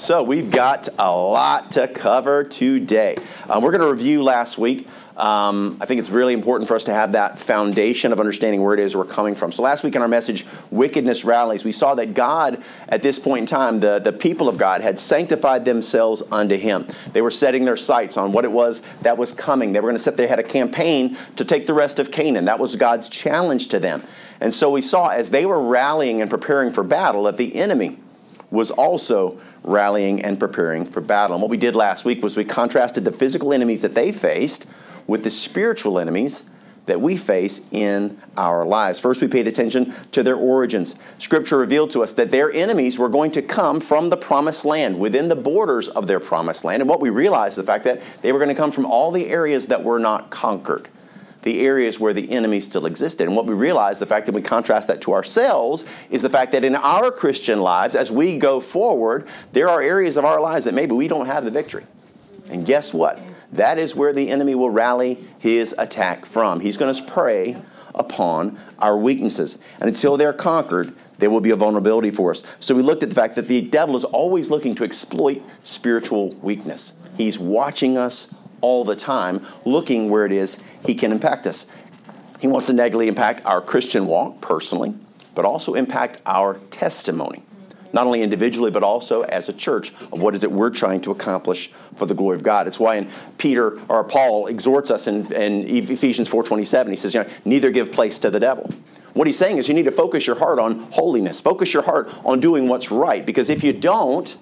[0.00, 3.16] So we've got a lot to cover today.
[3.50, 4.88] Um, we're going to review last week.
[5.14, 8.72] Um, I think it's really important for us to have that foundation of understanding where
[8.72, 9.52] it is we're coming from.
[9.52, 13.40] So, last week in our message, Wickedness Rallies, we saw that God, at this point
[13.40, 16.86] in time, the, the people of God, had sanctified themselves unto Him.
[17.12, 19.74] They were setting their sights on what it was that was coming.
[19.74, 22.46] They were going to set, they had a campaign to take the rest of Canaan.
[22.46, 24.02] That was God's challenge to them.
[24.40, 27.98] And so, we saw as they were rallying and preparing for battle that the enemy
[28.50, 31.36] was also rallying and preparing for battle.
[31.36, 34.66] And what we did last week was we contrasted the physical enemies that they faced
[35.06, 36.44] with the spiritual enemies
[36.86, 38.98] that we face in our lives.
[38.98, 40.96] First, we paid attention to their origins.
[41.18, 44.98] Scripture revealed to us that their enemies were going to come from the promised land,
[44.98, 46.80] within the borders of their promised land.
[46.82, 49.12] And what we realized, is the fact that they were going to come from all
[49.12, 50.88] the areas that were not conquered,
[51.42, 53.26] the areas where the enemy still existed.
[53.26, 56.52] And what we realized, the fact that we contrast that to ourselves, is the fact
[56.52, 60.64] that in our Christian lives, as we go forward, there are areas of our lives
[60.66, 61.84] that maybe we don't have the victory.
[62.50, 63.20] And guess what?
[63.52, 66.60] That is where the enemy will rally his attack from.
[66.60, 67.56] He's going to prey
[67.94, 69.58] upon our weaknesses.
[69.80, 72.42] And until they're conquered, there will be a vulnerability for us.
[72.60, 76.30] So we looked at the fact that the devil is always looking to exploit spiritual
[76.36, 76.94] weakness.
[77.16, 81.66] He's watching us all the time, looking where it is he can impact us.
[82.40, 84.94] He wants to negatively impact our Christian walk personally,
[85.34, 87.42] but also impact our testimony
[87.92, 91.10] not only individually but also as a church of what is it we're trying to
[91.10, 92.66] accomplish for the glory of god.
[92.66, 97.22] It's why in peter or paul exhorts us in, in ephesians 4.27 he says you
[97.22, 98.70] know, neither give place to the devil.
[99.14, 101.40] What he's saying is you need to focus your heart on holiness.
[101.40, 104.36] Focus your heart on doing what's right because if you don't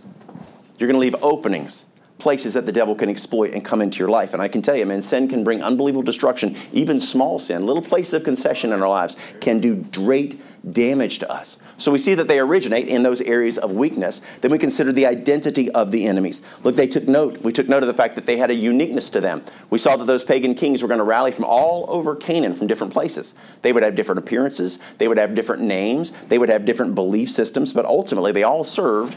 [0.79, 1.87] you're going to leave openings
[2.19, 4.33] places that the devil can exploit and come into your life.
[4.33, 6.57] And I can tell you, man, sin can bring unbelievable destruction.
[6.73, 10.41] Even small sin, little places of concession in our lives, can do great
[10.73, 11.59] damage to us.
[11.77, 14.21] So we see that they originate in those areas of weakness.
[14.41, 16.43] Then we consider the identity of the enemies.
[16.65, 17.41] Look, they took note.
[17.43, 19.45] We took note of the fact that they had a uniqueness to them.
[19.71, 22.67] We saw that those pagan kings were going to rally from all over Canaan from
[22.67, 23.33] different places.
[23.63, 27.31] They would have different appearances, they would have different names, they would have different belief
[27.31, 29.17] systems, but ultimately they all served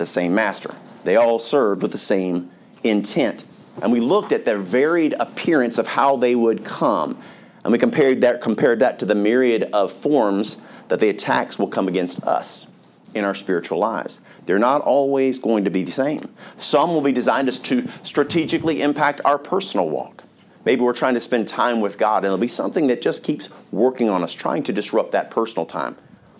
[0.00, 0.74] the same master.
[1.04, 2.50] They all served with the same
[2.82, 3.44] intent.
[3.82, 7.22] And we looked at their varied appearance of how they would come.
[7.62, 10.56] And we compared that, compared that to the myriad of forms
[10.88, 12.66] that the attacks will come against us
[13.14, 14.20] in our spiritual lives.
[14.46, 16.28] They're not always going to be the same.
[16.56, 20.24] Some will be designed to strategically impact our personal walk.
[20.64, 23.48] Maybe we're trying to spend time with God, and it'll be something that just keeps
[23.72, 25.96] working on us, trying to disrupt that personal time.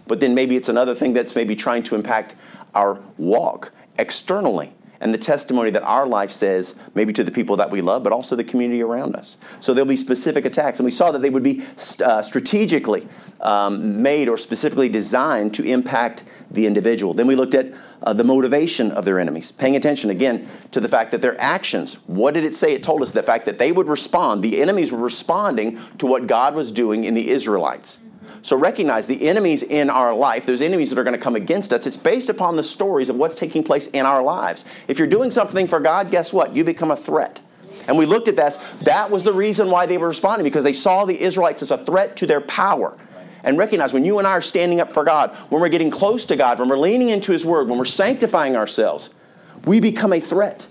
[0.07, 2.35] But then maybe it's another thing that's maybe trying to impact
[2.75, 7.71] our walk externally and the testimony that our life says, maybe to the people that
[7.71, 9.39] we love, but also the community around us.
[9.61, 10.79] So there'll be specific attacks.
[10.79, 11.65] And we saw that they would be
[12.05, 13.09] uh, strategically
[13.41, 17.15] um, made or specifically designed to impact the individual.
[17.15, 17.73] Then we looked at
[18.03, 21.95] uh, the motivation of their enemies, paying attention again to the fact that their actions,
[22.07, 22.75] what did it say?
[22.75, 26.27] It told us the fact that they would respond, the enemies were responding to what
[26.27, 28.01] God was doing in the Israelites.
[28.43, 31.73] So recognize the enemies in our life, those enemies that are going to come against
[31.73, 34.65] us, it's based upon the stories of what's taking place in our lives.
[34.89, 36.57] If you're doing something for God, guess what?
[36.57, 37.43] You become a threat.
[37.87, 38.57] And we looked at this.
[38.83, 41.79] That was the reason why they were responding, because they saw the Israelites as a
[41.79, 42.97] threat to their power.
[43.43, 46.27] And recognize when you and I are standing up for God, when we're getting close
[46.27, 49.11] to God, when we're leaning into His Word, when we're sanctifying ourselves,
[49.65, 50.67] we become a threat.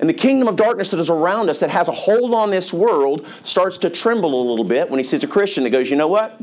[0.00, 2.72] And the kingdom of darkness that is around us that has a hold on this
[2.72, 5.96] world starts to tremble a little bit when he sees a Christian that goes, you
[5.96, 6.40] know what?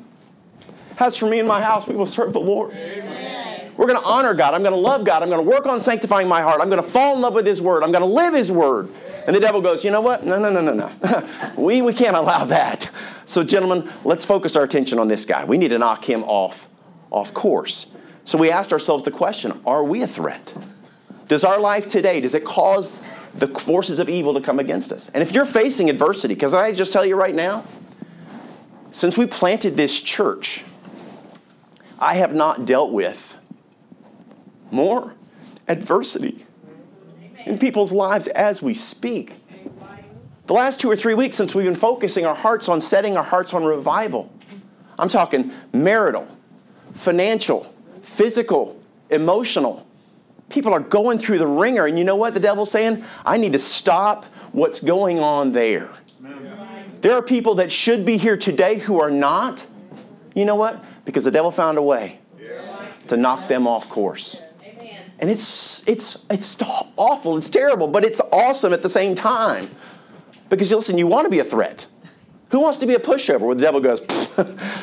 [1.00, 2.74] As for me and my house, we will serve the Lord.
[2.74, 3.72] Amen.
[3.78, 4.54] We're going to honor God.
[4.54, 5.22] I'm going to love God.
[5.22, 6.62] I'm going to work on sanctifying my heart.
[6.62, 7.84] I'm going to fall in love with His Word.
[7.84, 8.90] I'm going to live His Word.
[9.28, 10.26] And the devil goes, you know what?
[10.26, 11.28] No, no, no, no, no.
[11.58, 12.90] we, we can't allow that.
[13.26, 15.44] So, gentlemen, let's focus our attention on this guy.
[15.46, 16.68] We need to knock him off,
[17.10, 17.88] off course.
[18.24, 20.56] So we asked ourselves the question, are we a threat?
[21.28, 23.02] Does our life today, does it cause
[23.38, 25.10] the forces of evil to come against us.
[25.10, 27.66] And if you're facing adversity, because I just tell you right now,
[28.92, 30.64] since we planted this church,
[32.00, 33.38] I have not dealt with
[34.72, 35.14] more
[35.68, 36.46] adversity
[37.46, 39.36] in people's lives as we speak.
[40.48, 43.24] The last two or three weeks since we've been focusing our hearts on setting our
[43.24, 44.32] hearts on revival,
[44.98, 46.28] I'm talking marital,
[46.94, 47.64] financial,
[48.02, 48.80] physical,
[49.10, 49.85] emotional,
[50.50, 53.04] People are going through the wringer, and you know what the devil's saying?
[53.26, 55.94] I need to stop what's going on there.
[57.02, 59.66] There are people that should be here today who are not.
[60.34, 60.84] You know what?
[61.06, 62.20] Because the devil found a way
[63.08, 64.42] to knock them off course.
[65.20, 66.58] And it's it's it's
[66.98, 69.70] awful, it's terrible, but it's awesome at the same time.
[70.50, 71.88] Because listen, you want to be a threat.
[72.52, 74.02] Who wants to be a pushover where the devil goes,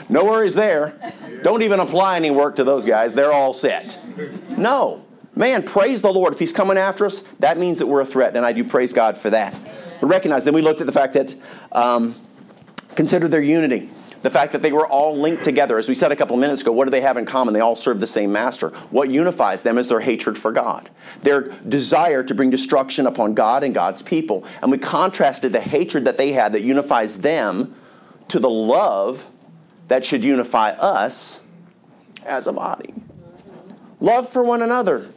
[0.08, 0.98] no worries there.
[1.42, 3.14] Don't even apply any work to those guys.
[3.14, 3.98] They're all set.
[4.56, 5.04] No.
[5.34, 6.32] Man, praise the Lord.
[6.32, 8.92] If he's coming after us, that means that we're a threat, and I do praise
[8.92, 9.56] God for that.
[10.00, 11.34] But recognize, then we looked at the fact that
[11.72, 12.14] um,
[12.94, 13.90] consider their unity.
[14.22, 15.78] The fact that they were all linked together.
[15.78, 17.54] As we said a couple of minutes ago, what do they have in common?
[17.54, 18.68] They all serve the same master.
[18.90, 20.88] What unifies them is their hatred for God,
[21.22, 24.44] their desire to bring destruction upon God and God's people.
[24.62, 27.74] And we contrasted the hatred that they had that unifies them
[28.28, 29.28] to the love
[29.88, 31.40] that should unify us
[32.24, 32.94] as a body.
[33.98, 35.08] Love for one another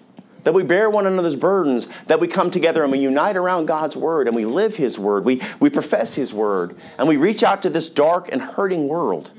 [0.45, 3.97] that we bear one another's burdens, that we come together and we unite around God's
[3.97, 7.63] word and we live his word, we, we profess his word, and we reach out
[7.63, 9.31] to this dark and hurting world.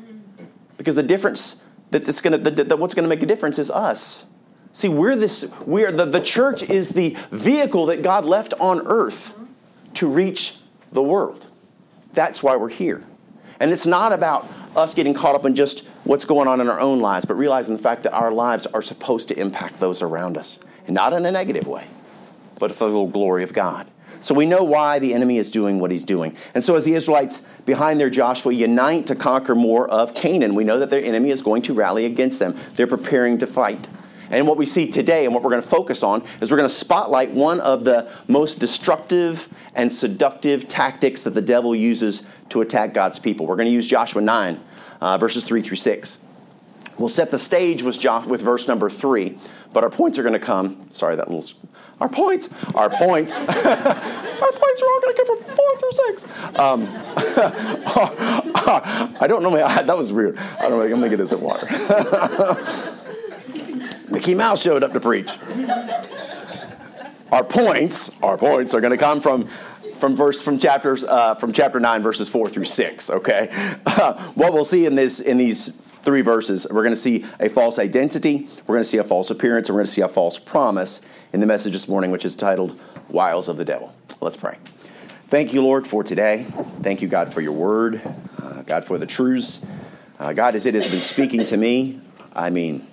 [0.76, 1.62] Because the difference
[1.92, 4.26] that gonna, what's going to make a difference is us.
[4.72, 9.32] See, we're this, we're the, the church is the vehicle that God left on earth
[9.94, 10.56] to reach
[10.90, 11.46] the world.
[12.14, 13.04] That's why we're here.
[13.60, 16.80] And it's not about us getting caught up in just what's going on in our
[16.80, 20.36] own lives, but realizing the fact that our lives are supposed to impact those around
[20.36, 21.86] us not in a negative way,
[22.58, 23.90] but for the glory of God.
[24.20, 26.36] So we know why the enemy is doing what he's doing.
[26.54, 30.64] And so as the Israelites behind their Joshua unite to conquer more of Canaan, we
[30.64, 32.56] know that their enemy is going to rally against them.
[32.74, 33.86] They're preparing to fight.
[34.30, 36.68] And what we see today and what we're going to focus on is we're going
[36.68, 42.60] to spotlight one of the most destructive and seductive tactics that the devil uses to
[42.60, 43.46] attack God's people.
[43.46, 44.58] We're going to use Joshua 9,
[45.00, 46.18] uh, verses 3 through 6.
[46.98, 49.38] We'll set the stage with, with verse number 3.
[49.72, 50.86] But our points are going to come.
[50.90, 51.48] Sorry, that little.
[52.00, 52.48] Our points.
[52.74, 53.38] Our points.
[53.40, 56.24] our points are all going to come from four through six.
[56.58, 56.82] Um,
[59.20, 59.56] I don't know.
[59.86, 60.36] That was weird.
[60.36, 60.82] I don't know.
[60.82, 61.66] I'm going to get this in water.
[64.10, 65.30] Mickey Mouse showed up to preach.
[67.32, 68.20] Our points.
[68.22, 69.48] Our points are going to come from
[69.96, 73.10] from verse from chapters uh, from chapter nine verses four through six.
[73.10, 73.48] Okay,
[73.86, 75.70] uh, what we'll see in this in these
[76.06, 79.28] three verses, we're going to see a false identity, we're going to see a false
[79.28, 82.24] appearance, and we're going to see a false promise in the message this morning, which
[82.24, 83.92] is titled Wiles of the Devil.
[84.20, 84.56] Let's pray.
[85.26, 86.44] Thank you, Lord, for today.
[86.80, 88.00] Thank you, God, for your word,
[88.40, 89.66] uh, God, for the truths.
[90.20, 92.00] Uh, God, as it has been speaking to me,
[92.32, 92.86] I mean,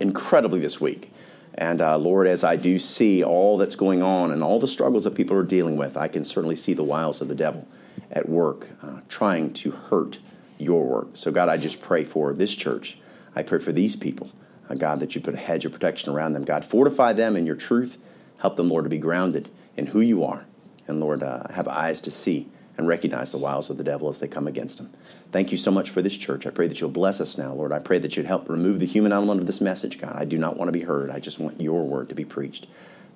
[0.00, 1.12] incredibly this week.
[1.54, 5.04] And uh, Lord, as I do see all that's going on and all the struggles
[5.04, 7.68] that people are dealing with, I can certainly see the wiles of the devil
[8.10, 10.18] at work, uh, trying to hurt
[10.60, 11.08] your work.
[11.14, 12.98] So, God, I just pray for this church.
[13.34, 14.30] I pray for these people,
[14.68, 16.44] uh, God, that you put a hedge of protection around them.
[16.44, 17.98] God, fortify them in your truth.
[18.40, 20.44] Help them, Lord, to be grounded in who you are.
[20.86, 24.18] And, Lord, uh, have eyes to see and recognize the wiles of the devil as
[24.18, 24.90] they come against them.
[25.30, 26.46] Thank you so much for this church.
[26.46, 27.72] I pray that you'll bless us now, Lord.
[27.72, 30.16] I pray that you'd help remove the human element of this message, God.
[30.16, 31.10] I do not want to be heard.
[31.10, 32.66] I just want your word to be preached.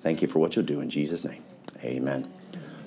[0.01, 1.43] Thank you for what you'll do in Jesus' name.
[1.83, 2.31] Amen.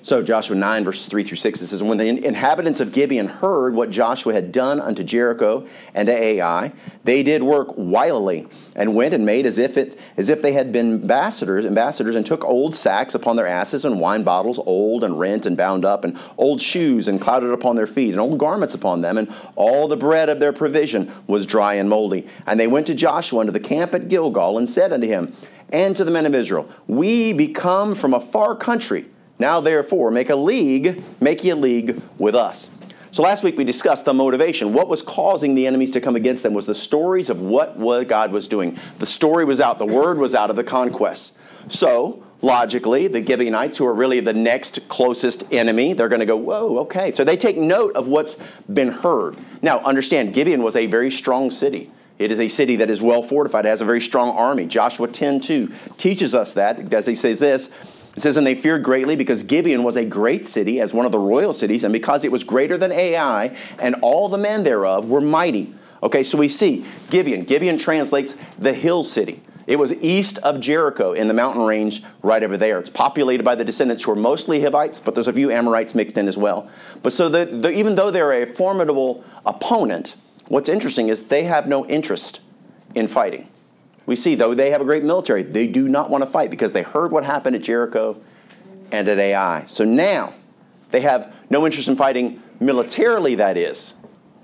[0.01, 3.75] So, Joshua 9, verses 3 through 6, it says, When the inhabitants of Gibeon heard
[3.75, 6.71] what Joshua had done unto Jericho and to Ai,
[7.03, 8.47] they did work wilily
[8.77, 12.25] and went and made as if, it, as if they had been ambassadors, ambassadors and
[12.25, 16.05] took old sacks upon their asses and wine bottles, old and rent and bound up,
[16.05, 19.89] and old shoes and clouded upon their feet, and old garments upon them, and all
[19.89, 22.25] the bread of their provision was dry and moldy.
[22.47, 25.33] And they went to Joshua unto the camp at Gilgal and said unto him,
[25.71, 29.05] and to the men of Israel, We be come from a far country
[29.39, 32.69] now, therefore, make a league, make ye a league with us.
[33.11, 34.73] So last week we discussed the motivation.
[34.73, 38.31] What was causing the enemies to come against them was the stories of what, God
[38.31, 38.77] was doing.
[38.97, 41.37] The story was out, the word was out of the conquest.
[41.69, 46.37] So, logically, the Gibeonites, who are really the next closest enemy, they're going to go,
[46.37, 47.11] whoa, okay.
[47.11, 48.35] So they take note of what's
[48.71, 49.37] been heard.
[49.61, 51.89] Now, understand, Gibeon was a very strong city.
[52.19, 54.65] It is a city that is well fortified, it has a very strong army.
[54.65, 57.69] Joshua 10 2 teaches us that, as he says this
[58.15, 61.11] it says, And they feared greatly because Gibeon was a great city, as one of
[61.11, 65.09] the royal cities, and because it was greater than Ai, and all the men thereof
[65.09, 65.73] were mighty.
[66.01, 67.43] Okay, so we see Gibeon.
[67.43, 69.41] Gibeon translates the hill city.
[69.67, 72.79] It was east of Jericho in the mountain range right over there.
[72.79, 76.17] It's populated by the descendants who are mostly Hivites, but there's a few Amorites mixed
[76.17, 76.67] in as well.
[77.03, 80.15] But so the, the, even though they're a formidable opponent,
[80.47, 82.41] what's interesting is they have no interest
[82.95, 83.47] in fighting.
[84.09, 85.43] We see, though, they have a great military.
[85.43, 88.19] They do not want to fight because they heard what happened at Jericho
[88.91, 89.65] and at Ai.
[89.65, 90.33] So now
[90.89, 93.93] they have no interest in fighting militarily, that is.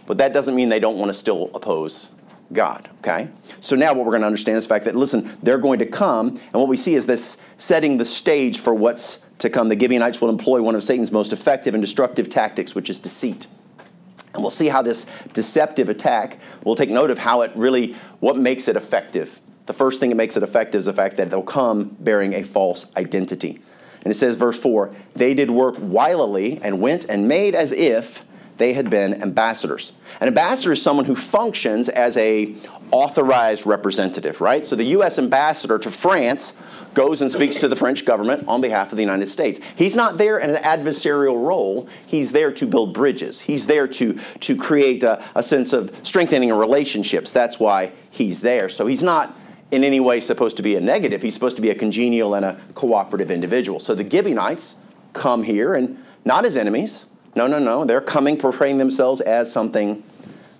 [0.05, 2.09] But that doesn't mean they don't want to still oppose
[2.53, 3.29] God, okay?
[3.59, 5.87] So now what we're going to understand is the fact that, listen, they're going to
[5.87, 9.69] come, and what we see is this setting the stage for what's to come.
[9.69, 13.47] The Gibeonites will employ one of Satan's most effective and destructive tactics, which is deceit.
[14.35, 18.37] And we'll see how this deceptive attack, we'll take note of how it really, what
[18.37, 19.41] makes it effective.
[19.65, 22.43] The first thing that makes it effective is the fact that they'll come bearing a
[22.43, 23.59] false identity.
[24.03, 28.25] And it says, verse 4 they did work wilily and went and made as if
[28.57, 29.91] they had been ambassadors.
[30.21, 32.55] An ambassador is someone who functions as a
[32.91, 34.63] authorized representative, right?
[34.63, 35.19] So the U.S.
[35.19, 36.53] ambassador to France
[36.93, 39.59] goes and speaks to the French government on behalf of the United States.
[39.75, 41.89] He's not there in an adversarial role.
[42.07, 43.41] He's there to build bridges.
[43.41, 47.33] He's there to, to create a, a sense of strengthening relationships.
[47.33, 48.69] That's why he's there.
[48.69, 49.37] So he's not
[49.71, 51.21] in any way supposed to be a negative.
[51.21, 53.79] He's supposed to be a congenial and a cooperative individual.
[53.79, 54.77] So the Gibeonites
[55.13, 57.05] come here and not as enemies.
[57.35, 57.85] No, no, no.
[57.85, 60.03] They're coming portraying themselves as something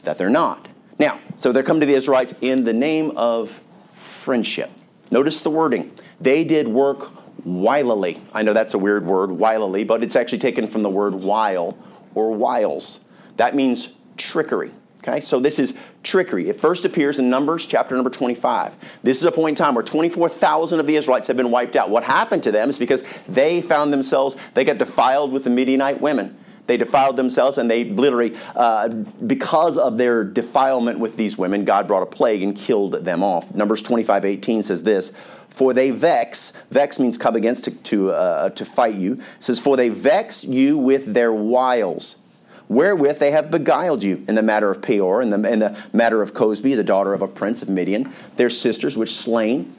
[0.04, 0.68] that they're not.
[1.00, 3.52] Now, so they're coming to the Israelites in the name of
[3.94, 4.72] friendship.
[5.12, 5.92] Notice the wording.
[6.20, 7.12] They did work
[7.46, 8.20] wilily.
[8.34, 11.78] I know that's a weird word, wilily, but it's actually taken from the word wile
[12.16, 13.02] or wiles.
[13.38, 14.72] That means trickery.
[15.00, 16.48] Okay, so this is trickery.
[16.48, 19.02] It first appears in Numbers chapter number 25.
[19.04, 21.90] This is a point in time where 24,000 of the Israelites have been wiped out.
[21.90, 26.00] What happened to them is because they found themselves, they got defiled with the Midianite
[26.00, 26.38] women.
[26.68, 31.88] They defiled themselves, and they literally, uh, because of their defilement with these women, God
[31.88, 33.54] brought a plague and killed them off.
[33.54, 35.12] Numbers 25 18 says this
[35.48, 39.60] For they vex, vex means come against to, to, uh, to fight you, it says,
[39.60, 42.18] For they vex you with their wiles
[42.68, 46.22] wherewith they have beguiled you in the matter of Peor, in the, in the matter
[46.22, 49.76] of Cozbi, the daughter of a prince of Midian, their sisters, which slain,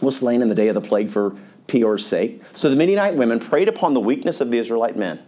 [0.00, 2.42] was slain in the day of the plague for Peor's sake.
[2.54, 5.20] So the Midianite women preyed upon the weakness of the Israelite men.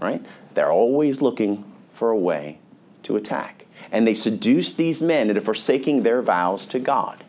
[0.00, 0.24] Right?
[0.54, 2.58] They're always looking for a way
[3.04, 3.66] to attack.
[3.92, 7.22] And they seduced these men into forsaking their vows to God.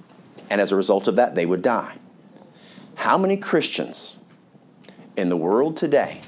[0.50, 1.98] And as a result of that, they would die.
[2.96, 4.18] How many Christians
[5.16, 6.22] in the world today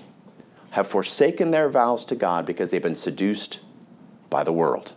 [0.78, 3.62] have forsaken their vows to God because they've been seduced
[4.30, 4.94] by the world?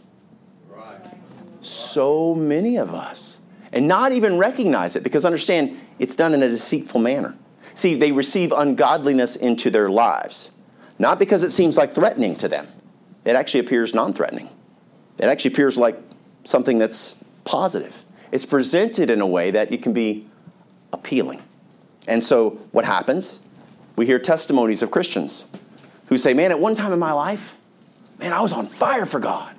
[1.63, 3.41] So many of us.
[3.73, 7.35] And not even recognize it because understand it's done in a deceitful manner.
[7.73, 10.51] See, they receive ungodliness into their lives.
[10.99, 12.69] Not because it seems like threatening to them,
[13.25, 14.51] it actually appears non threatening.
[15.17, 15.97] It actually appears like
[16.45, 18.05] something that's positive.
[18.33, 20.27] It's presented in a way that it can be
[20.93, 21.41] appealing.
[22.07, 23.41] And so, what happens?
[23.97, 25.47] We hear testimonies of Christians
[26.11, 27.57] who say, Man, at one time in my life,
[28.19, 29.57] man, I was on fire for God.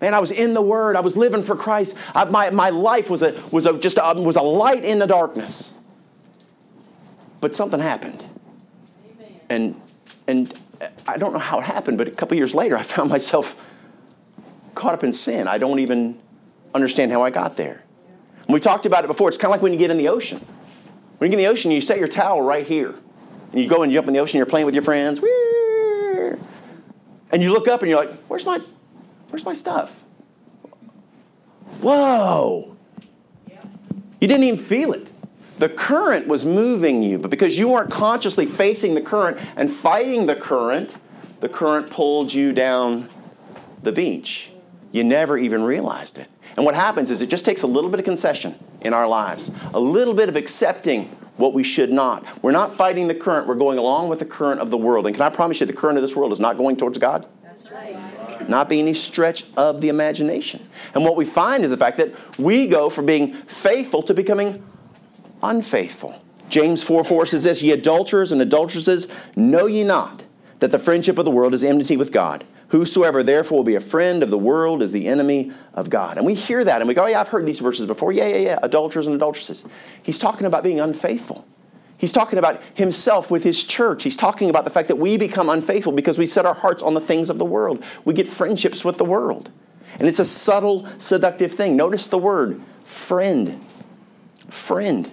[0.00, 0.96] Man, I was in the Word.
[0.96, 1.96] I was living for Christ.
[2.14, 5.06] I, my, my life was, a, was a, just a, was a light in the
[5.06, 5.72] darkness.
[7.40, 8.24] But something happened.
[9.08, 9.40] Amen.
[9.48, 9.80] And,
[10.26, 13.64] and I don't know how it happened, but a couple years later, I found myself
[14.74, 15.46] caught up in sin.
[15.46, 16.18] I don't even
[16.74, 17.84] understand how I got there.
[18.46, 19.28] And we talked about it before.
[19.28, 20.38] It's kind of like when you get in the ocean.
[21.18, 22.94] When you get in the ocean, you set your towel right here.
[23.52, 25.20] And you go and jump in the ocean, you're playing with your friends.
[27.34, 28.60] And you look up and you're like, where's my,
[29.28, 30.04] where's my stuff?
[31.80, 32.76] Whoa.
[34.20, 35.10] You didn't even feel it.
[35.58, 40.26] The current was moving you, but because you weren't consciously facing the current and fighting
[40.26, 40.96] the current,
[41.40, 43.08] the current pulled you down
[43.82, 44.52] the beach.
[44.92, 46.28] You never even realized it.
[46.56, 49.50] And what happens is it just takes a little bit of concession in our lives,
[49.72, 52.24] a little bit of accepting what we should not.
[52.42, 55.06] We're not fighting the current, we're going along with the current of the world.
[55.06, 57.26] And can I promise you, the current of this world is not going towards God?
[57.42, 58.48] That's right.
[58.48, 60.66] Not by any stretch of the imagination.
[60.94, 64.62] And what we find is the fact that we go from being faithful to becoming
[65.42, 66.20] unfaithful.
[66.48, 70.24] James 4 4 says this Ye adulterers and adulteresses, know ye not
[70.60, 72.44] that the friendship of the world is enmity with God.
[72.68, 76.16] Whosoever therefore will be a friend of the world is the enemy of God.
[76.16, 78.12] And we hear that and we go, oh, yeah, I've heard these verses before.
[78.12, 79.64] Yeah, yeah, yeah, adulterers and adulteresses.
[80.02, 81.46] He's talking about being unfaithful.
[81.96, 84.02] He's talking about himself with his church.
[84.02, 86.94] He's talking about the fact that we become unfaithful because we set our hearts on
[86.94, 87.84] the things of the world.
[88.04, 89.50] We get friendships with the world.
[89.98, 91.76] And it's a subtle, seductive thing.
[91.76, 93.64] Notice the word friend.
[94.48, 95.10] Friend.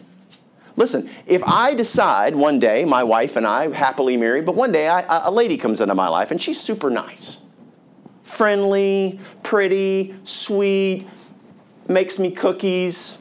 [0.75, 4.87] Listen, if I decide one day, my wife and I, happily married, but one day
[4.87, 7.40] I, a lady comes into my life and she's super nice,
[8.31, 11.07] friendly, pretty, sweet,
[11.87, 13.17] makes me cookies,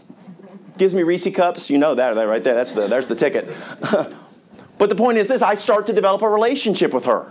[0.78, 1.68] gives me Reese cups.
[1.68, 2.54] You know that right there.
[2.54, 3.48] That's the, there's the ticket.
[4.78, 7.30] but the point is this I start to develop a relationship with her.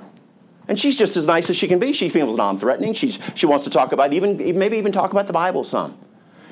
[0.68, 1.94] And she's just as nice as she can be.
[1.94, 2.94] She feels non threatening.
[2.94, 5.98] She wants to talk about, even, maybe even talk about the Bible some.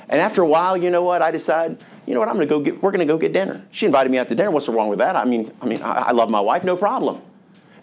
[0.10, 1.22] And after a while, you know what?
[1.22, 2.30] I decide, you know what?
[2.30, 2.82] I'm going to go get.
[2.82, 3.64] We're going to go get dinner.
[3.72, 4.50] She invited me out to dinner.
[4.50, 5.16] What's wrong with that?
[5.16, 7.22] I mean, I mean, I, I love my wife, no problem.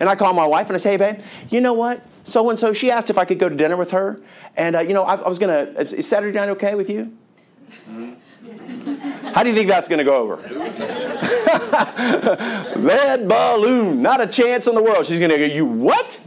[0.00, 1.20] And I call my wife and I say, hey, babe,
[1.50, 2.04] you know what?
[2.24, 4.18] So and so, she asked if I could go to dinner with her,
[4.56, 5.80] and uh, you know, I, I was going to.
[5.80, 7.16] Is Saturday night okay with you?
[9.34, 10.36] How do you think that's going to go over?
[12.78, 15.06] Lead balloon, not a chance in the world.
[15.06, 16.20] She's going to go, you what?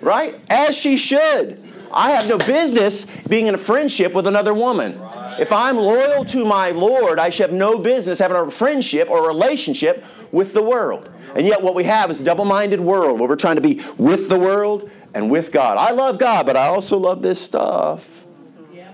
[0.00, 0.40] Right?
[0.50, 1.62] As she should.
[1.92, 5.00] I have no business being in a friendship with another woman.
[5.38, 9.24] If I'm loyal to my Lord, I should have no business having a friendship or
[9.24, 11.08] a relationship with the world.
[11.36, 13.82] And yet, what we have is a double minded world where we're trying to be
[13.98, 15.76] with the world and with God.
[15.76, 18.24] I love God, but I also love this stuff.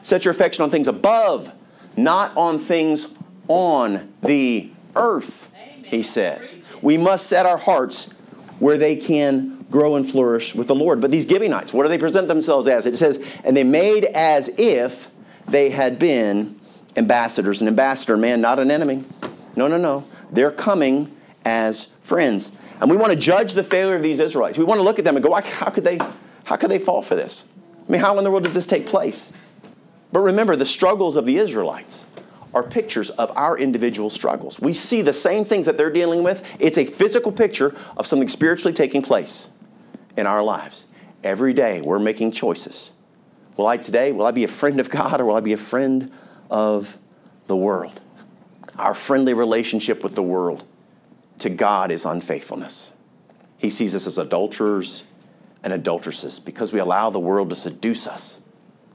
[0.03, 1.53] Set your affection on things above,
[1.97, 3.07] not on things
[3.47, 5.53] on the earth,
[5.85, 6.69] he says.
[6.83, 8.11] We must set our hearts
[8.59, 11.01] where they can grow and flourish with the Lord.
[11.01, 12.87] But these Gibeonites, what do they present themselves as?
[12.87, 15.11] It says, and they made as if
[15.47, 16.59] they had been
[16.97, 17.61] ambassadors.
[17.61, 19.05] An ambassador, man, not an enemy.
[19.55, 20.05] No, no, no.
[20.33, 22.57] They're coming as friends.
[22.81, 24.59] And we want to judge the failure of these Israelites.
[24.59, 25.99] We want to look at them and go, how could they,
[26.45, 27.47] how could they fall for this?
[27.87, 29.33] I mean, how in the world does this take place?
[30.13, 32.05] But remember, the struggles of the Israelites
[32.55, 34.61] are pictures of our individual struggles.
[34.61, 36.57] We see the same things that they're dealing with.
[36.61, 39.49] It's a physical picture of something spiritually taking place
[40.17, 40.87] in our lives.
[41.25, 42.93] Every day we're making choices.
[43.57, 45.59] Will I today, will I be a friend of God or will I be a
[45.59, 46.11] friend
[46.51, 46.99] of
[47.47, 48.01] the world?
[48.77, 50.65] Our friendly relationship with the world
[51.43, 52.93] to God is unfaithfulness.
[53.59, 55.05] He sees us as adulterers
[55.65, 58.41] and adulteresses because we allow the world to seduce us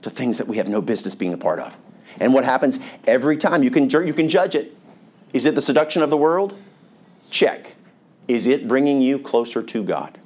[0.01, 1.77] to things that we have no business being a part of.
[2.19, 3.63] And what happens every time?
[3.63, 4.75] You can, you can judge it.
[5.33, 6.57] Is it the seduction of the world?
[7.29, 7.75] Check.
[8.27, 10.17] Is it bringing you closer to God?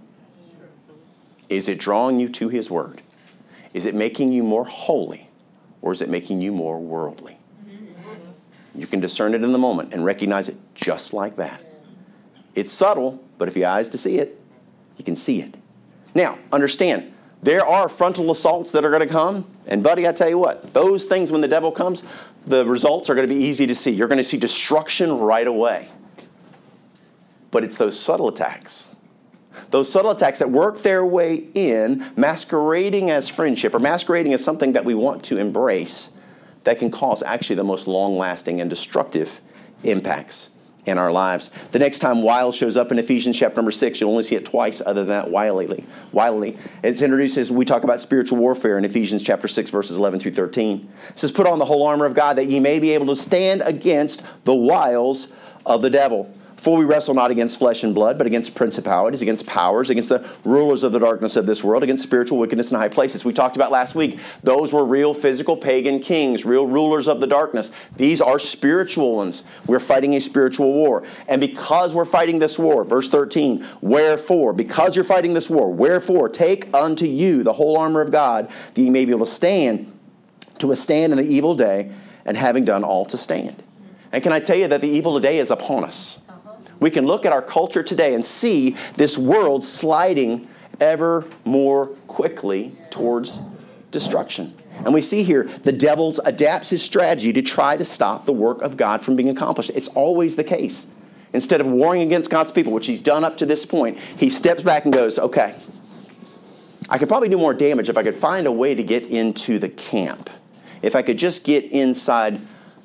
[1.50, 3.02] Is it drawing you to His Word?
[3.74, 5.30] Is it making you more holy
[5.82, 7.38] or is it making you more worldly?
[8.74, 11.64] You can discern it in the moment and recognize it just like that.
[12.56, 14.40] It's subtle, but if you have eyes to see it,
[14.98, 15.56] you can see it.
[16.14, 19.46] Now, understand, there are frontal assaults that are going to come.
[19.68, 22.04] And, buddy, I tell you what, those things, when the devil comes,
[22.46, 23.92] the results are going to be easy to see.
[23.92, 25.90] You're going to see destruction right away.
[27.50, 28.96] But it's those subtle attacks,
[29.72, 34.74] those subtle attacks that work their way in, masquerading as friendship or masquerading as something
[34.74, 36.12] that we want to embrace,
[36.64, 39.42] that can cause actually the most long lasting and destructive
[39.84, 40.50] impacts
[40.86, 41.50] in our lives.
[41.72, 44.46] The next time wile shows up in Ephesians chapter number six, you'll only see it
[44.46, 45.86] twice other than that wildly.
[46.12, 46.58] wildly.
[46.84, 50.34] It's introduced as we talk about spiritual warfare in Ephesians chapter 6, verses 11 through
[50.34, 50.90] 13.
[51.10, 53.16] It says, Put on the whole armor of God that ye may be able to
[53.16, 55.34] stand against the wiles
[55.66, 56.34] of the devil.
[56.62, 60.32] For we wrestle not against flesh and blood, but against principalities, against powers, against the
[60.44, 63.26] rulers of the darkness of this world, against spiritual wickedness in high places.
[63.26, 64.20] We talked about last week.
[64.44, 67.72] Those were real physical pagan kings, real rulers of the darkness.
[67.96, 69.44] These are spiritual ones.
[69.66, 71.04] We're fighting a spiritual war.
[71.28, 76.30] And because we're fighting this war, verse 13, wherefore, because you're fighting this war, wherefore,
[76.30, 79.92] take unto you the whole armor of God, that ye may be able to stand,
[80.60, 81.92] to withstand in the evil day,
[82.24, 83.64] and having done all to stand.
[84.12, 86.22] And can I tell you that the evil day is upon us?
[86.82, 90.50] We can look at our culture today and see this world sliding
[90.82, 93.40] ever more quickly towards
[93.92, 94.54] destruction.
[94.84, 98.62] And we see here the devil adapts his strategy to try to stop the work
[98.62, 99.72] of God from being accomplished.
[99.76, 100.88] It's always the case.
[101.34, 104.64] Instead of warring against God's people, which he's done up to this point, he steps
[104.64, 105.56] back and goes, okay,
[106.90, 109.60] I could probably do more damage if I could find a way to get into
[109.60, 110.30] the camp.
[110.82, 112.40] If I could just get inside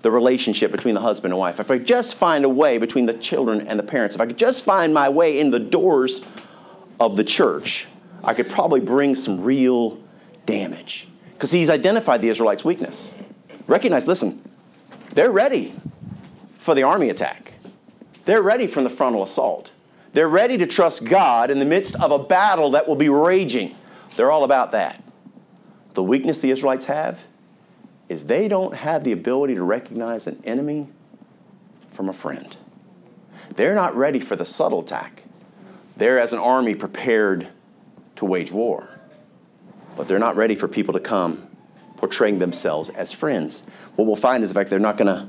[0.06, 3.06] the relationship between the husband and wife, if I could just find a way between
[3.06, 6.24] the children and the parents, if I could just find my way in the doors
[7.00, 7.88] of the church,
[8.22, 10.00] I could probably bring some real
[10.46, 11.08] damage.
[11.32, 13.12] Because he's identified the Israelites' weakness.
[13.66, 14.40] Recognize, listen,
[15.14, 15.74] they're ready
[16.58, 17.54] for the army attack.
[18.26, 19.72] They're ready for the frontal assault.
[20.12, 23.74] They're ready to trust God in the midst of a battle that will be raging.
[24.14, 25.02] They're all about that.
[25.94, 27.24] The weakness the Israelites have
[28.08, 30.88] is they don't have the ability to recognize an enemy
[31.92, 32.56] from a friend.
[33.54, 35.22] They're not ready for the subtle attack.
[35.96, 37.48] They're, as an army, prepared
[38.16, 38.90] to wage war.
[39.96, 41.46] But they're not ready for people to come
[41.96, 43.62] portraying themselves as friends.
[43.96, 45.26] What we'll find is, in fact, they're not going to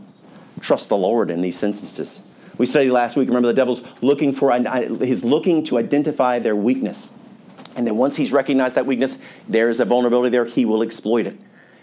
[0.59, 2.21] trust the Lord in these instances.
[2.57, 4.51] We studied last week, remember, the devil's looking for,
[4.99, 7.13] he's looking to identify their weakness.
[7.75, 11.27] And then once he's recognized that weakness, there is a vulnerability there, he will exploit
[11.27, 11.37] it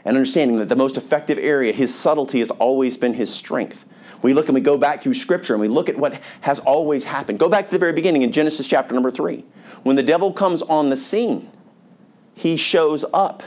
[0.04, 3.86] and understanding that the most effective area, his subtlety, has always been his strength.
[4.22, 7.04] We look and we go back through Scripture and we look at what has always
[7.04, 7.38] happened.
[7.38, 9.44] Go back to the very beginning in Genesis chapter number three.
[9.82, 11.50] When the devil comes on the scene,
[12.34, 13.42] he shows up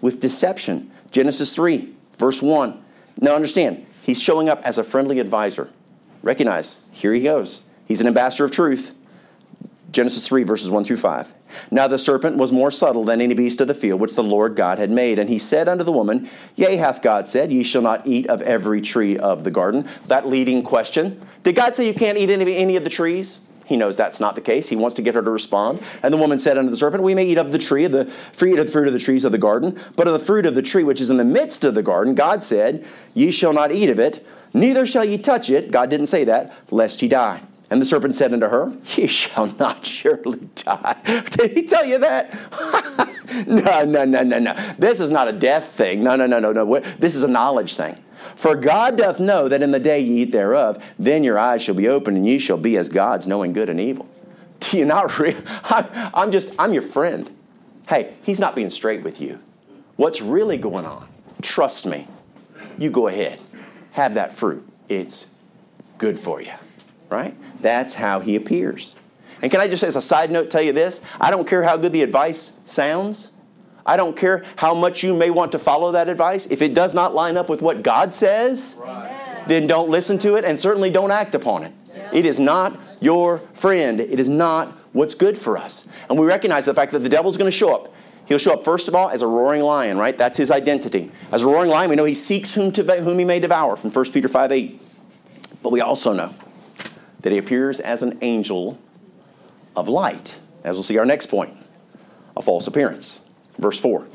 [0.00, 0.90] with deception.
[1.10, 2.82] Genesis 3, verse 1.
[3.20, 5.70] Now understand, he's showing up as a friendly advisor.
[6.22, 7.62] Recognize, here he goes.
[7.86, 8.94] He's an ambassador of truth.
[9.92, 11.34] Genesis 3, verses 1 through 5.
[11.70, 14.54] Now the serpent was more subtle than any beast of the field which the Lord
[14.54, 15.18] God had made.
[15.18, 18.40] And he said unto the woman, Yea, hath God said, Ye shall not eat of
[18.42, 19.88] every tree of the garden.
[20.06, 21.20] That leading question.
[21.42, 23.40] Did God say you can't eat any, any of the trees?
[23.66, 24.68] He knows that's not the case.
[24.68, 25.80] He wants to get her to respond.
[26.02, 28.04] And the woman said unto the serpent, We may eat of the tree of the
[28.04, 30.56] fruit of the fruit of the trees of the garden, but of the fruit of
[30.56, 33.70] the tree which is in the midst of the garden, God said, Ye shall not
[33.70, 35.70] eat of it, neither shall ye touch it.
[35.70, 37.42] God didn't say that, lest ye die.
[37.70, 41.00] And the serpent said unto her, Ye shall not surely die.
[41.30, 42.34] Did he tell you that?
[43.46, 44.54] no, no, no, no, no.
[44.76, 46.02] This is not a death thing.
[46.02, 46.80] No, no, no, no, no.
[46.98, 47.96] This is a knowledge thing.
[48.34, 51.76] For God doth know that in the day ye eat thereof, then your eyes shall
[51.76, 54.08] be opened, and ye shall be as gods, knowing good and evil.
[54.60, 55.40] Do you not real?
[55.64, 57.30] I'm just, I'm your friend.
[57.88, 59.38] Hey, he's not being straight with you.
[59.96, 61.08] What's really going on?
[61.40, 62.08] Trust me.
[62.78, 63.38] You go ahead.
[63.92, 64.66] Have that fruit.
[64.88, 65.26] It's
[65.98, 66.52] good for you
[67.10, 67.34] right?
[67.60, 68.94] That's how he appears.
[69.42, 71.00] And can I just, as a side note, tell you this?
[71.20, 73.32] I don't care how good the advice sounds.
[73.86, 76.46] I don't care how much you may want to follow that advice.
[76.46, 79.42] If it does not line up with what God says, right.
[79.48, 81.72] then don't listen to it and certainly don't act upon it.
[81.94, 82.10] Yeah.
[82.12, 83.98] It is not your friend.
[83.98, 85.86] It is not what's good for us.
[86.08, 87.92] And we recognize the fact that the devil's going to show up.
[88.26, 90.16] He'll show up, first of all, as a roaring lion, right?
[90.16, 91.10] That's his identity.
[91.32, 93.90] As a roaring lion, we know he seeks whom, to, whom he may devour from
[93.90, 94.80] 1 Peter 5 8.
[95.62, 96.32] But we also know
[97.22, 98.78] that he appears as an angel
[99.76, 101.56] of light, as we'll see our next point
[102.36, 103.20] a false appearance.
[103.58, 104.06] Verse 4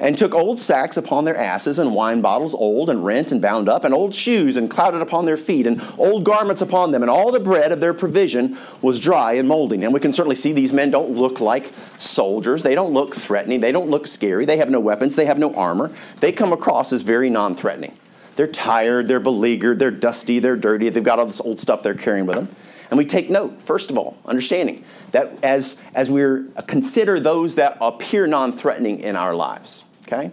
[0.00, 3.68] and took old sacks upon their asses, and wine bottles old and rent and bound
[3.68, 7.10] up, and old shoes and clouded upon their feet, and old garments upon them, and
[7.10, 9.84] all the bread of their provision was dry and molding.
[9.84, 12.62] And we can certainly see these men don't look like soldiers.
[12.62, 13.60] They don't look threatening.
[13.60, 14.44] They don't look scary.
[14.44, 15.16] They have no weapons.
[15.16, 15.90] They have no armor.
[16.20, 17.96] They come across as very non threatening.
[18.36, 21.94] They're tired, they're beleaguered, they're dusty, they're dirty, they've got all this old stuff they're
[21.94, 22.48] carrying with them.
[22.90, 26.22] And we take note, first of all, understanding that as, as we
[26.66, 30.30] consider those that appear non threatening in our lives, okay?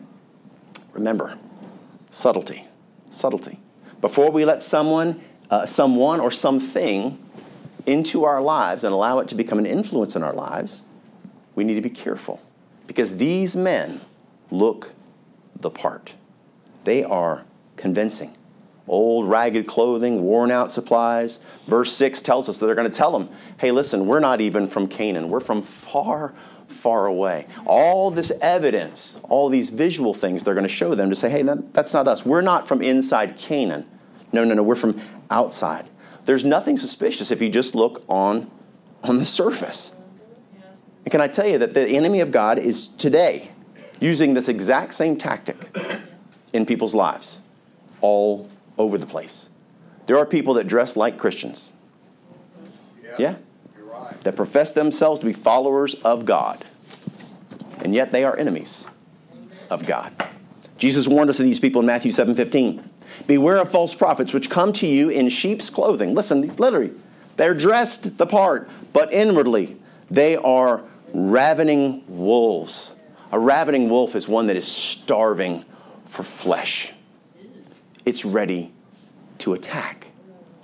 [0.91, 1.37] Remember,
[2.11, 2.67] subtlety,
[3.09, 3.59] subtlety.
[4.01, 7.17] Before we let someone, uh, someone or something
[7.85, 10.83] into our lives and allow it to become an influence in our lives,
[11.55, 12.41] we need to be careful
[12.85, 14.01] because these men
[14.51, 14.93] look
[15.59, 16.13] the part.
[16.83, 17.45] They are
[17.83, 18.33] convincing.
[18.87, 21.39] Old, ragged clothing, worn out supplies.
[21.67, 24.67] Verse 6 tells us that they're going to tell them, hey, listen, we're not even
[24.67, 25.29] from Canaan.
[25.29, 26.33] We're from far,
[26.69, 27.45] far away.
[27.65, 31.41] All this evidence, all these visual things they're going to show them to say, hey,
[31.43, 32.25] that, that's not us.
[32.25, 33.85] We're not from inside Canaan.
[34.31, 35.85] No, no, no, we're from outside.
[36.23, 38.49] There's nothing suspicious if you just look on,
[39.03, 39.93] on the surface.
[41.03, 43.51] And can I tell you that the enemy of God is today
[43.99, 45.77] using this exact same tactic
[46.53, 47.41] in people's lives
[48.03, 49.49] all over the place.
[50.05, 51.71] There are people that dress like Christians.
[53.01, 53.15] Yeah.
[53.17, 53.35] yeah?
[53.79, 54.23] Right.
[54.23, 56.61] That profess themselves to be followers of God.
[57.83, 58.85] And yet they are enemies
[59.71, 60.11] of God.
[60.77, 62.89] Jesus warned us of these people in Matthew 7 15.
[63.25, 66.13] Beware of false prophets which come to you in sheep's clothing.
[66.13, 66.91] Listen, literally,
[67.37, 69.77] they're dressed the part, but inwardly
[70.11, 72.95] they are ravening wolves.
[73.31, 75.63] A ravening wolf is one that is starving
[76.05, 76.93] for flesh
[78.05, 78.71] it's ready
[79.39, 80.07] to attack.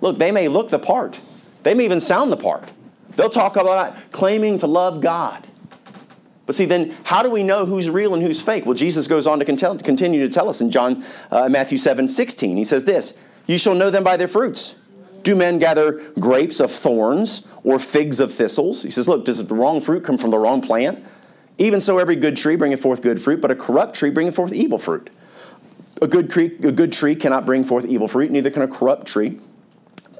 [0.01, 1.19] Look, they may look the part,
[1.63, 2.63] they may even sound the part.
[3.15, 5.45] They'll talk about claiming to love God.
[6.45, 8.65] But see, then how do we know who's real and who's fake?
[8.65, 12.57] Well, Jesus goes on to continue to tell us in John, uh, Matthew 7 16.
[12.57, 14.79] He says this You shall know them by their fruits.
[15.21, 18.83] Do men gather grapes of thorns or figs of thistles?
[18.83, 21.05] He says, Look, does the wrong fruit come from the wrong plant?
[21.59, 24.53] Even so, every good tree bringeth forth good fruit, but a corrupt tree bringeth forth
[24.53, 25.09] evil fruit.
[26.01, 29.07] A good, tree, a good tree cannot bring forth evil fruit, neither can a corrupt
[29.07, 29.39] tree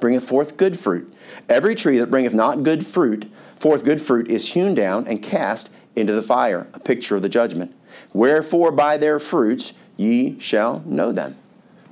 [0.00, 1.12] bringeth forth good fruit.
[1.48, 5.70] Every tree that bringeth not good fruit, forth good fruit, is hewn down and cast
[5.94, 7.74] into the fire, a picture of the judgment.
[8.12, 11.36] Wherefore by their fruits ye shall know them.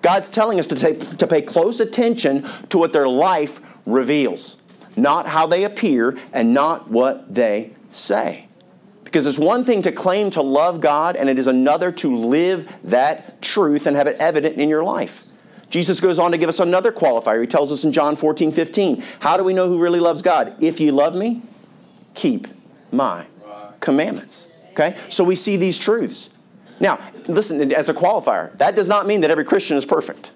[0.01, 4.57] God's telling us to, take, to pay close attention to what their life reveals,
[4.96, 8.48] not how they appear and not what they say.
[9.09, 12.79] Because it's one thing to claim to love God, and it is another to live
[12.85, 15.25] that truth and have it evident in your life.
[15.71, 17.40] Jesus goes on to give us another qualifier.
[17.40, 20.62] He tells us in John 14, 15, How do we know who really loves God?
[20.62, 21.40] If ye love me,
[22.12, 22.49] keep
[22.92, 23.25] my
[23.81, 24.49] commandments.
[24.73, 24.94] Okay?
[25.09, 26.29] So we see these truths.
[26.79, 30.33] Now, listen, as a qualifier, that does not mean that every Christian is perfect.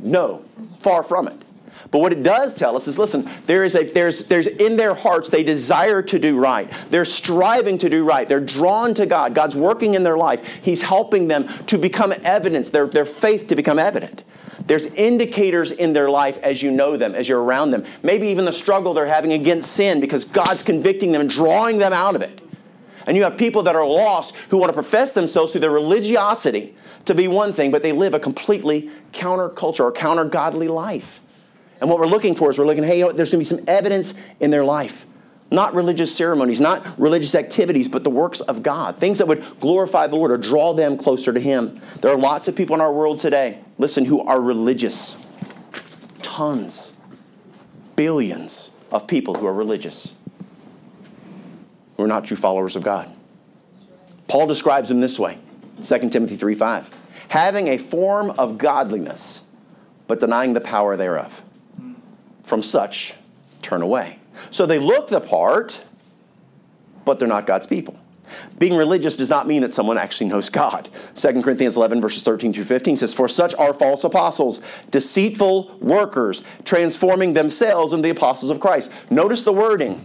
[0.00, 0.44] No,
[0.80, 1.40] far from it.
[1.92, 4.94] But what it does tell us is listen, there is a there's there's in their
[4.94, 6.68] hearts they desire to do right.
[6.88, 8.26] They're striving to do right.
[8.26, 9.34] They're drawn to God.
[9.34, 10.64] God's working in their life.
[10.64, 14.24] He's helping them to become evidence, their, their faith to become evident.
[14.66, 17.84] There's indicators in their life as you know them, as you're around them.
[18.02, 21.92] Maybe even the struggle they're having against sin because God's convicting them and drawing them
[21.92, 22.40] out of it.
[23.06, 26.74] And you have people that are lost who want to profess themselves through their religiosity
[27.04, 31.20] to be one thing, but they live a completely counterculture or counter godly life.
[31.82, 33.56] And what we're looking for is we're looking, hey, you know, there's going to be
[33.56, 35.04] some evidence in their life.
[35.50, 38.98] Not religious ceremonies, not religious activities, but the works of God.
[38.98, 41.80] Things that would glorify the Lord or draw them closer to Him.
[42.00, 45.16] There are lots of people in our world today, listen, who are religious.
[46.22, 46.92] Tons.
[47.96, 48.70] Billions.
[48.92, 50.14] of people who are religious,
[51.96, 53.10] who are not true followers of God.
[54.28, 55.36] Paul describes them this way
[55.82, 57.24] 2 Timothy 3 5.
[57.30, 59.42] Having a form of godliness,
[60.06, 61.42] but denying the power thereof.
[62.52, 63.14] From such,
[63.62, 64.18] turn away.
[64.50, 65.82] So they look the part,
[67.06, 67.98] but they're not God's people.
[68.58, 70.90] Being religious does not mean that someone actually knows God.
[71.14, 74.60] 2 Corinthians 11, verses 13 through 15 says, For such are false apostles,
[74.90, 78.92] deceitful workers, transforming themselves into the apostles of Christ.
[79.10, 80.04] Notice the wording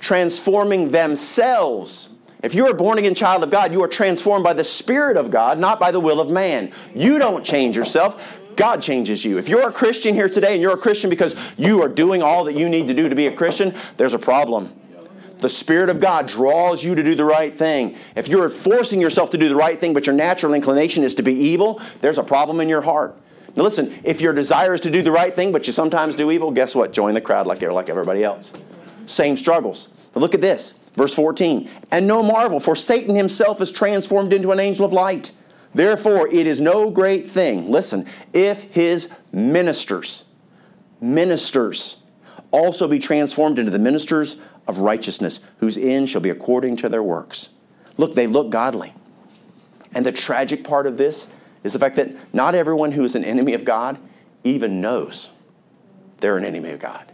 [0.00, 2.08] transforming themselves.
[2.42, 5.30] If you are born again child of God, you are transformed by the Spirit of
[5.30, 6.72] God, not by the will of man.
[6.96, 8.35] You don't change yourself.
[8.56, 9.38] God changes you.
[9.38, 12.44] If you're a Christian here today and you're a Christian because you are doing all
[12.44, 14.72] that you need to do to be a Christian, there's a problem.
[15.38, 17.96] The Spirit of God draws you to do the right thing.
[18.16, 21.22] If you're forcing yourself to do the right thing, but your natural inclination is to
[21.22, 23.14] be evil, there's a problem in your heart.
[23.54, 26.30] Now, listen, if your desire is to do the right thing, but you sometimes do
[26.30, 26.92] evil, guess what?
[26.92, 28.52] Join the crowd like, like everybody else.
[29.06, 30.10] Same struggles.
[30.14, 31.68] Look at this, verse 14.
[31.90, 35.32] And no marvel, for Satan himself is transformed into an angel of light.
[35.76, 40.24] Therefore, it is no great thing, listen, if his ministers,
[41.02, 41.98] ministers,
[42.50, 47.02] also be transformed into the ministers of righteousness, whose end shall be according to their
[47.02, 47.50] works.
[47.98, 48.94] Look, they look godly.
[49.94, 51.28] And the tragic part of this
[51.62, 53.98] is the fact that not everyone who is an enemy of God
[54.44, 55.28] even knows
[56.18, 57.04] they're an enemy of God.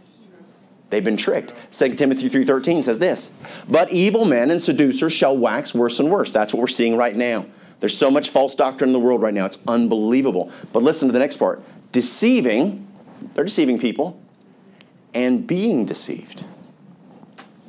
[0.89, 1.53] They've been tricked.
[1.69, 3.31] 2 Timothy 3:13 says this,
[3.67, 7.15] "But evil men and seducers shall wax worse and worse." That's what we're seeing right
[7.15, 7.45] now.
[7.83, 9.43] There's so much false doctrine in the world right now.
[9.45, 10.49] It's unbelievable.
[10.71, 11.61] But listen to the next part.
[11.91, 12.87] Deceiving,
[13.33, 14.21] they're deceiving people
[15.13, 16.45] and being deceived.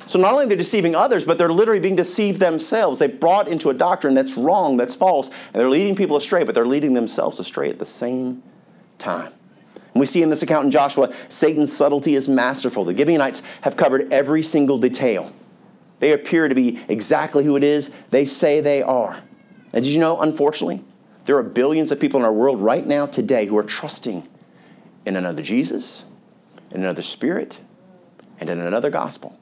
[0.07, 2.97] So not only they're deceiving others, but they're literally being deceived themselves.
[2.97, 6.55] They brought into a doctrine that's wrong, that's false, and they're leading people astray, but
[6.55, 8.41] they're leading themselves astray at the same
[8.97, 9.33] time.
[9.73, 12.85] And we see in this account in Joshua, Satan's subtlety is masterful.
[12.85, 15.33] The Gibeonites have covered every single detail.
[15.99, 19.21] They appear to be exactly who it is they say they are.
[19.75, 20.81] And did you know, unfortunately,
[21.25, 24.27] there are billions of people in our world right now today who are trusting
[25.05, 26.05] in another Jesus,
[26.71, 27.59] in another spirit,
[28.39, 29.37] and in another gospel.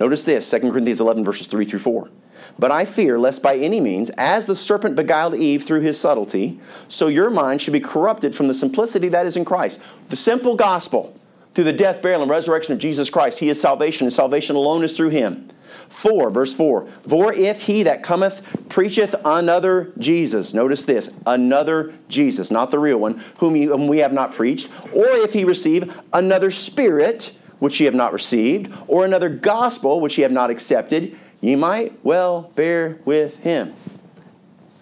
[0.00, 2.10] Notice this 2 Corinthians 11, verses 3 through 4.
[2.58, 6.58] But I fear lest by any means, as the serpent beguiled Eve through his subtlety,
[6.88, 9.80] so your mind should be corrupted from the simplicity that is in Christ.
[10.08, 11.16] The simple gospel,
[11.54, 14.82] through the death, burial, and resurrection of Jesus Christ, he is salvation, and salvation alone
[14.82, 15.48] is through him.
[15.88, 22.50] 4, verse 4 For if he that cometh preacheth another Jesus, notice this, another Jesus,
[22.50, 26.00] not the real one, whom, you, whom we have not preached, or if he receive
[26.12, 31.16] another spirit, which ye have not received, or another gospel which ye have not accepted,
[31.40, 33.74] ye might well bear with him.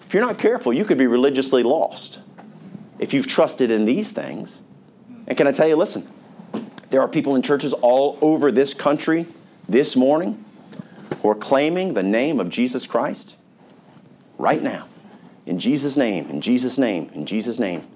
[0.06, 2.20] If you're not careful, you could be religiously lost
[2.98, 4.62] if you've trusted in these things.
[5.26, 6.06] And can I tell you, listen,
[6.90, 9.26] there are people in churches all over this country
[9.68, 10.42] this morning
[11.22, 13.36] who are claiming the name of Jesus Christ
[14.38, 14.86] right now.
[15.46, 17.86] In Jesus' name, in Jesus' name, in Jesus' name.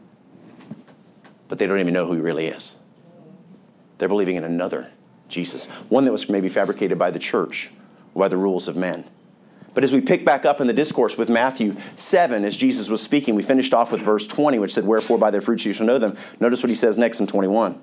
[1.49, 2.77] But they don't even know who he really is.
[3.99, 4.91] They're believing in another
[5.29, 7.71] Jesus, one that was maybe fabricated by the church
[8.15, 9.05] by the rules of men.
[9.73, 13.01] But as we pick back up in the discourse with Matthew 7, as Jesus was
[13.01, 15.87] speaking, we finished off with verse 20, which said, Wherefore by their fruits you shall
[15.87, 16.17] know them.
[16.41, 17.81] Notice what he says next in 21.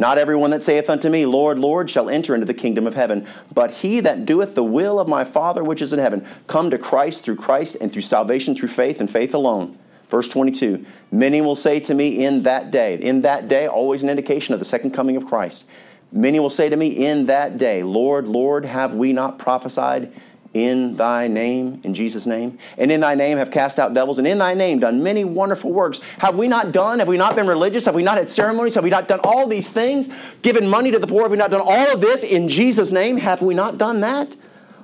[0.00, 3.26] Not everyone that saith unto me, Lord, Lord, shall enter into the kingdom of heaven,
[3.54, 6.26] but he that doeth the will of my Father which is in heaven.
[6.46, 9.78] Come to Christ through Christ and through salvation through faith and faith alone.
[10.08, 14.08] Verse 22 Many will say to me in that day, in that day, always an
[14.08, 15.66] indication of the second coming of Christ.
[16.10, 20.10] Many will say to me in that day, Lord, Lord, have we not prophesied
[20.52, 22.58] in thy name, in Jesus' name?
[22.76, 25.72] And in thy name have cast out devils, and in thy name done many wonderful
[25.72, 26.00] works.
[26.18, 26.98] Have we not done?
[26.98, 27.84] Have we not been religious?
[27.84, 28.74] Have we not had ceremonies?
[28.74, 30.08] Have we not done all these things?
[30.42, 31.22] Given money to the poor?
[31.22, 33.16] Have we not done all of this in Jesus' name?
[33.18, 34.34] Have we not done that?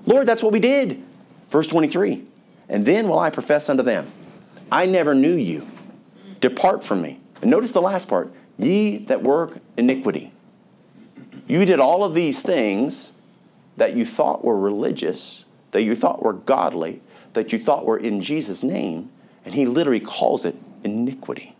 [0.06, 1.02] Lord, that's what we did.
[1.48, 2.22] Verse 23
[2.68, 4.06] And then will I profess unto them,
[4.70, 5.66] I never knew you.
[6.40, 7.18] Depart from me.
[7.42, 10.32] And notice the last part ye that work iniquity.
[11.48, 13.12] You did all of these things
[13.76, 15.44] that you thought were religious,
[15.76, 17.02] that you thought were godly,
[17.34, 19.10] that you thought were in Jesus' name,
[19.44, 21.54] and he literally calls it iniquity.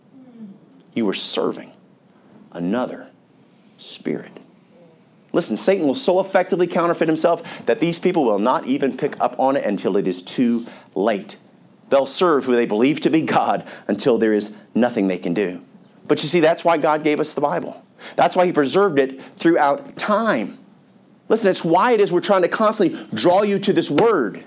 [0.95, 1.71] You were serving
[2.51, 3.11] another
[3.77, 4.31] spirit.
[5.33, 9.39] Listen, Satan will so effectively counterfeit himself that these people will not even pick up
[9.39, 11.37] on it until it is too late.
[11.91, 15.63] They'll serve who they believe to be God until there is nothing they can do.
[16.07, 17.85] But you see, that's why God gave us the Bible.
[18.15, 20.57] That's why He preserved it throughout time.
[21.29, 24.43] Listen, it's why it is we're trying to constantly draw you to this word.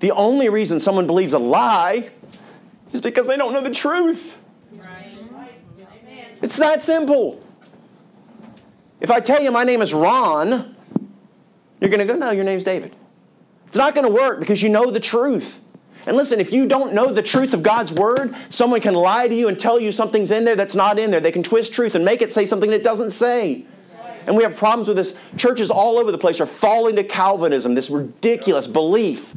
[0.00, 2.10] The only reason someone believes a lie
[2.92, 4.40] is because they don't know the truth.
[4.72, 5.16] Right.
[6.42, 7.40] It's that simple.
[9.00, 10.76] If I tell you my name is Ron,
[11.80, 12.94] you're going to go, no, your name's David.
[13.66, 15.60] It's not going to work because you know the truth.
[16.06, 19.34] And listen, if you don't know the truth of God's word, someone can lie to
[19.34, 21.20] you and tell you something's in there that's not in there.
[21.20, 23.66] They can twist truth and make it say something it doesn't say.
[24.28, 25.16] And we have problems with this.
[25.38, 29.34] Churches all over the place are falling to Calvinism, this ridiculous belief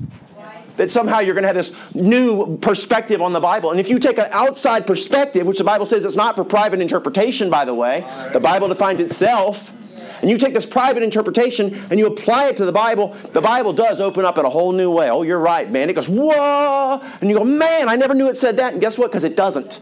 [0.75, 3.71] that somehow you're going to have this new perspective on the Bible.
[3.71, 6.81] And if you take an outside perspective, which the Bible says it's not for private
[6.81, 9.73] interpretation, by the way, the Bible defines itself
[10.21, 13.73] and you take this private interpretation and you apply it to the Bible, the Bible
[13.73, 15.09] does open up in a whole new way.
[15.09, 15.89] Oh, you're right, man.
[15.89, 17.01] It goes, whoa.
[17.21, 18.73] And you go, man, I never knew it said that.
[18.73, 19.09] And guess what?
[19.09, 19.79] Because it doesn't.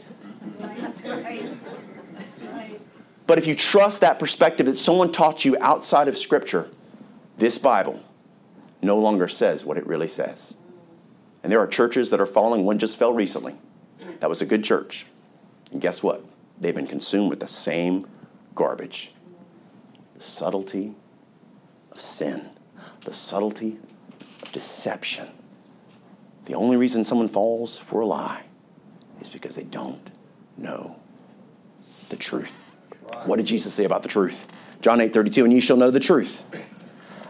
[3.30, 6.68] But if you trust that perspective that someone taught you outside of Scripture,
[7.38, 8.00] this Bible
[8.82, 10.56] no longer says what it really says.
[11.44, 12.66] And there are churches that are falling.
[12.66, 13.54] One just fell recently.
[14.20, 15.06] That was a good church.
[15.72, 16.26] And guess what?
[16.60, 18.08] They've been consumed with the same
[18.56, 19.12] garbage
[20.16, 20.96] the subtlety
[21.92, 22.50] of sin,
[23.02, 23.78] the subtlety
[24.42, 25.28] of deception.
[26.46, 28.46] The only reason someone falls for a lie
[29.22, 30.10] is because they don't
[30.58, 31.00] know
[32.10, 32.69] the truth.
[33.26, 34.46] What did Jesus say about the truth?
[34.82, 36.44] John 8 32, and you shall know the truth,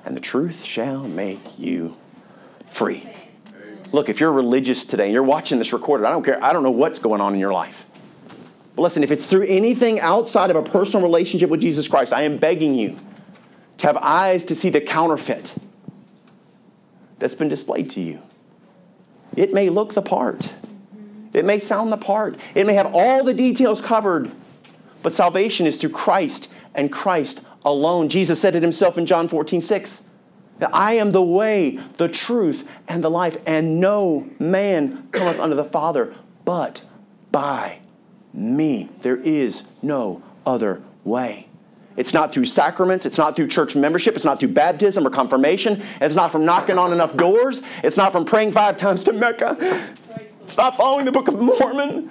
[0.06, 1.96] and the truth shall make you
[2.68, 3.04] free.
[3.92, 6.64] Look, if you're religious today and you're watching this recorded, I don't care, I don't
[6.64, 7.86] know what's going on in your life.
[8.76, 12.22] But listen, if it's through anything outside of a personal relationship with Jesus Christ, I
[12.22, 12.98] am begging you
[13.80, 15.56] to have eyes to see the counterfeit
[17.18, 18.22] that's been displayed to you.
[19.36, 20.54] It may look the part,
[21.34, 24.32] it may sound the part, it may have all the details covered,
[25.02, 28.10] but salvation is through Christ and Christ alone.
[28.10, 30.06] Jesus said it himself in John 14, 6.
[30.60, 35.56] That I am the way, the truth, and the life, and no man cometh unto
[35.56, 36.84] the Father but
[37.32, 37.80] by
[38.34, 38.90] me.
[39.02, 41.48] There is no other way.
[41.96, 43.06] It's not through sacraments.
[43.06, 44.16] It's not through church membership.
[44.16, 45.82] It's not through baptism or confirmation.
[46.00, 47.62] It's not from knocking on enough doors.
[47.84, 49.58] It's not from praying five times to Mecca.
[50.42, 52.10] It's not following the Book of Mormon.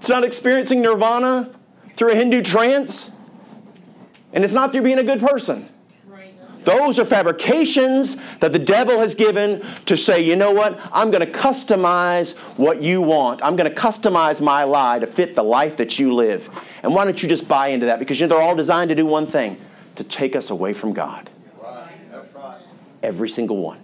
[0.00, 1.54] It's not experiencing nirvana
[1.94, 3.10] through a Hindu trance.
[4.32, 5.68] And it's not through being a good person.
[6.64, 10.80] Those are fabrications that the devil has given to say, you know what?
[10.90, 13.42] I'm going to customize what you want.
[13.42, 16.48] I'm going to customize my lie to fit the life that you live.
[16.82, 17.98] And why don't you just buy into that?
[17.98, 19.58] Because you know, they're all designed to do one thing
[19.96, 21.28] to take us away from God.
[23.02, 23.80] Every single one.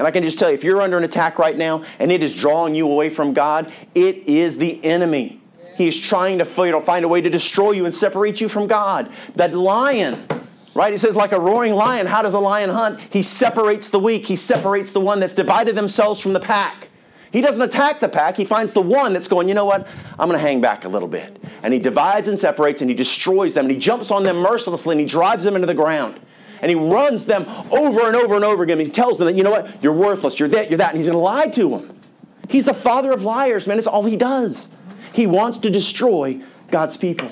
[0.00, 2.22] And I can just tell you, if you're under an attack right now and it
[2.22, 5.42] is drawing you away from God, it is the enemy.
[5.76, 9.12] He is trying to find a way to destroy you and separate you from God.
[9.34, 10.18] That lion
[10.72, 10.92] Right?
[10.92, 13.00] He says, like a roaring lion, how does a lion hunt?
[13.10, 16.88] He separates the weak, he separates the one that's divided themselves from the pack.
[17.32, 19.88] He doesn't attack the pack, he finds the one that's going, you know what?
[20.16, 21.42] I'm going to hang back a little bit.
[21.64, 24.92] And he divides and separates and he destroys them and he jumps on them mercilessly
[24.92, 26.20] and he drives them into the ground.
[26.62, 28.78] And he runs them over and over and over again.
[28.78, 29.82] He tells them that, you know what?
[29.82, 30.90] You're worthless, you're that, you're that.
[30.90, 32.00] And he's going to lie to them.
[32.48, 33.78] He's the father of liars, man.
[33.78, 34.68] It's all he does.
[35.12, 37.30] He wants to destroy God's people.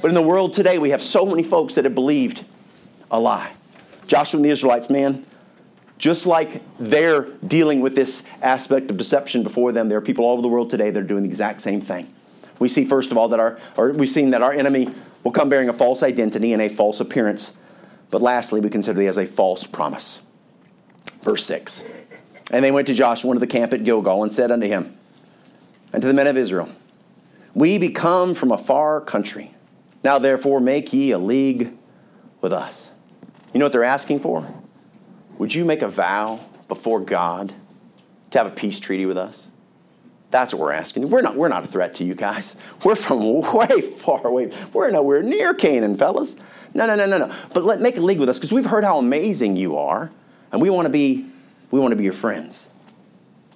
[0.00, 2.44] But in the world today, we have so many folks that have believed
[3.10, 3.52] a lie.
[4.06, 5.24] Joshua and the Israelites, man,
[5.98, 10.32] just like they're dealing with this aspect of deception before them, there are people all
[10.32, 12.12] over the world today that are doing the exact same thing.
[12.58, 14.88] We see, first of all, that our, or we've seen that our enemy
[15.22, 17.56] will come bearing a false identity and a false appearance.
[18.12, 20.20] But lastly, we consider he as a false promise.
[21.22, 21.84] Verse 6.
[22.50, 24.92] And they went to Joshua into the camp at Gilgal and said unto him,
[25.94, 26.68] and to the men of Israel,
[27.54, 29.54] We be come from a far country.
[30.04, 31.72] Now therefore make ye a league
[32.42, 32.90] with us.
[33.54, 34.46] You know what they're asking for?
[35.38, 37.54] Would you make a vow before God
[38.30, 39.48] to have a peace treaty with us?
[40.32, 41.10] That's what we're asking.
[41.10, 42.56] We're not, we're not a threat to you guys.
[42.82, 43.20] We're from
[43.54, 44.50] way far away.
[44.72, 46.36] We're nowhere near Canaan, fellas.
[46.72, 47.34] No, no, no, no, no.
[47.52, 50.10] But let make a league with us because we've heard how amazing you are,
[50.50, 51.26] and we want to be
[51.70, 52.70] we want to be your friends.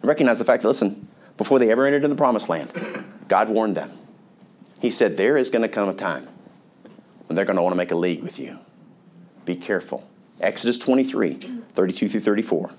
[0.03, 2.71] And recognize the fact that listen, before they ever entered in the promised land,
[3.27, 3.91] God warned them.
[4.79, 6.29] He said there is going to come a time
[7.27, 8.59] when they're going to want to make a league with you.
[9.47, 10.07] Be careful.
[10.43, 11.35] Exodus 23,
[11.71, 12.71] 32 through 34.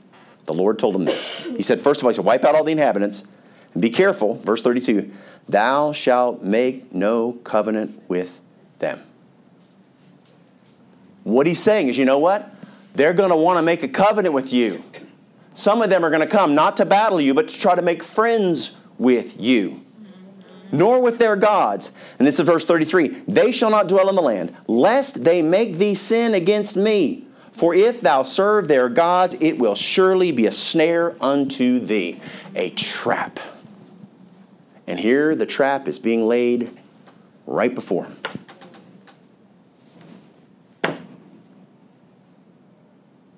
[0.45, 1.29] The Lord told him this.
[1.39, 3.25] He said, first of all, he said, wipe out all the inhabitants
[3.73, 4.35] and be careful.
[4.35, 5.11] Verse 32
[5.47, 8.39] Thou shalt make no covenant with
[8.79, 8.99] them.
[11.23, 12.53] What he's saying is, you know what?
[12.95, 14.83] They're going to want to make a covenant with you.
[15.55, 17.81] Some of them are going to come not to battle you, but to try to
[17.81, 19.81] make friends with you
[20.71, 21.91] nor with their gods.
[22.19, 25.75] And this is verse 33 They shall not dwell in the land, lest they make
[25.75, 27.25] thee sin against me.
[27.51, 32.19] For if thou serve their gods, it will surely be a snare unto thee,
[32.55, 33.39] a trap.
[34.87, 36.71] And here the trap is being laid
[37.45, 38.15] right before him.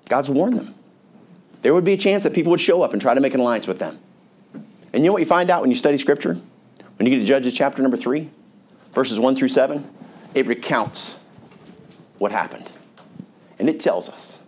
[0.08, 0.74] God's warned them.
[1.62, 3.40] There would be a chance that people would show up and try to make an
[3.40, 3.98] alliance with them.
[4.92, 6.38] And you know what you find out when you study Scripture?
[6.96, 8.28] When you get to Judges chapter number 3,
[8.92, 9.88] verses 1 through 7,
[10.34, 11.18] it recounts
[12.18, 12.70] what happened.
[13.58, 14.40] And it tells us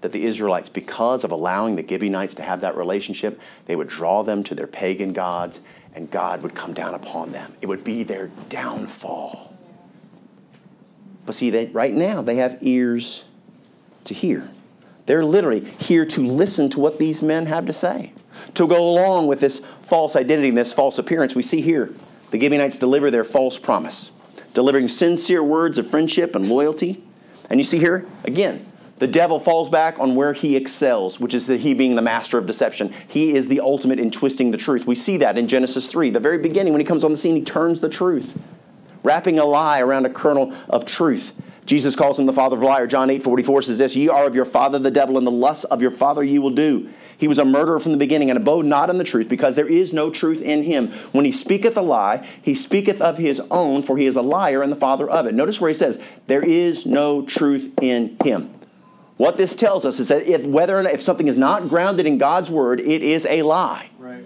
[0.00, 4.22] that the Israelites, because of allowing the Gibeonites to have that relationship, they would draw
[4.22, 5.60] them to their pagan gods
[5.94, 7.52] and God would come down upon them.
[7.60, 9.56] It would be their downfall.
[11.26, 13.24] But see, they, right now they have ears
[14.04, 14.50] to hear.
[15.06, 18.12] They're literally here to listen to what these men have to say,
[18.54, 21.34] to go along with this false identity, and this false appearance.
[21.34, 21.92] We see here
[22.30, 24.10] the Gibeonites deliver their false promise,
[24.54, 27.02] delivering sincere words of friendship and loyalty.
[27.48, 28.64] And you see here, again,
[29.00, 32.36] the devil falls back on where he excels, which is the, he being the master
[32.36, 32.92] of deception.
[33.08, 34.86] He is the ultimate in twisting the truth.
[34.86, 36.10] We see that in Genesis 3.
[36.10, 38.38] The very beginning, when he comes on the scene, he turns the truth,
[39.02, 41.32] wrapping a lie around a kernel of truth.
[41.64, 42.86] Jesus calls him the father of liar.
[42.86, 45.64] John 8 44 says this Ye are of your father the devil, and the lusts
[45.64, 46.90] of your father ye will do.
[47.16, 49.68] He was a murderer from the beginning, and abode not in the truth, because there
[49.68, 50.88] is no truth in him.
[51.12, 54.62] When he speaketh a lie, he speaketh of his own, for he is a liar
[54.62, 55.34] and the father of it.
[55.34, 58.54] Notice where he says, There is no truth in him.
[59.20, 62.06] What this tells us is that if, whether or not, if something is not grounded
[62.06, 63.90] in God's word, it is a lie.
[63.98, 64.24] Right.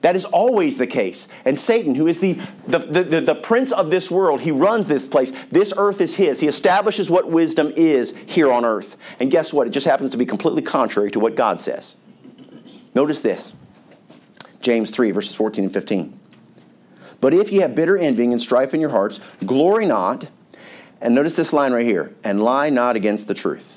[0.00, 1.28] That is always the case.
[1.44, 2.32] And Satan, who is the,
[2.66, 5.30] the, the, the, prince of this world, he runs this place.
[5.44, 6.40] This earth is his.
[6.40, 8.96] He establishes what wisdom is here on earth.
[9.20, 9.68] And guess what?
[9.68, 11.94] It just happens to be completely contrary to what God says.
[12.92, 13.54] Notice this
[14.60, 16.18] James 3, verses 14 and 15.
[17.20, 20.28] But if you have bitter envying and strife in your hearts, glory not.
[21.00, 23.73] And notice this line right here and lie not against the truth.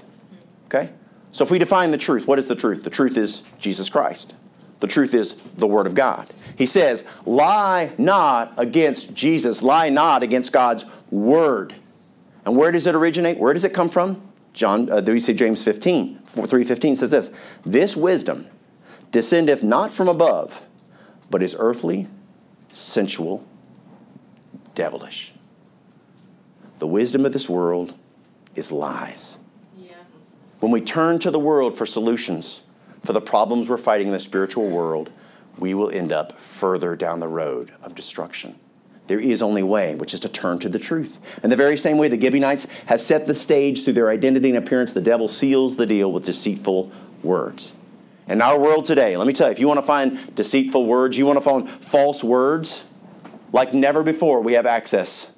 [0.67, 0.91] Okay?
[1.31, 2.83] So if we define the truth, what is the truth?
[2.83, 4.33] The truth is Jesus Christ.
[4.79, 6.27] The truth is the Word of God.
[6.57, 11.73] He says, lie not against Jesus, lie not against God's Word.
[12.45, 13.37] And where does it originate?
[13.37, 14.21] Where does it come from?
[14.53, 17.31] John, uh, we see James 15, 3.15 says this,
[17.65, 18.47] This wisdom
[19.11, 20.65] descendeth not from above,
[21.29, 22.07] but is earthly,
[22.69, 23.45] sensual,
[24.73, 25.33] devilish.
[26.79, 27.93] The wisdom of this world
[28.55, 29.36] is lies.
[30.67, 32.61] When we turn to the world for solutions
[33.01, 35.09] for the problems we're fighting in the spiritual world,
[35.57, 38.53] we will end up further down the road of destruction.
[39.07, 41.19] There is only way, which is to turn to the truth.
[41.41, 44.57] In the very same way the Gibeonites have set the stage through their identity and
[44.57, 46.91] appearance, the devil seals the deal with deceitful
[47.23, 47.71] words.
[48.27, 51.17] In our world today, let me tell you, if you want to find deceitful words,
[51.17, 52.83] you want to find false words,
[53.53, 55.31] like never before, we have access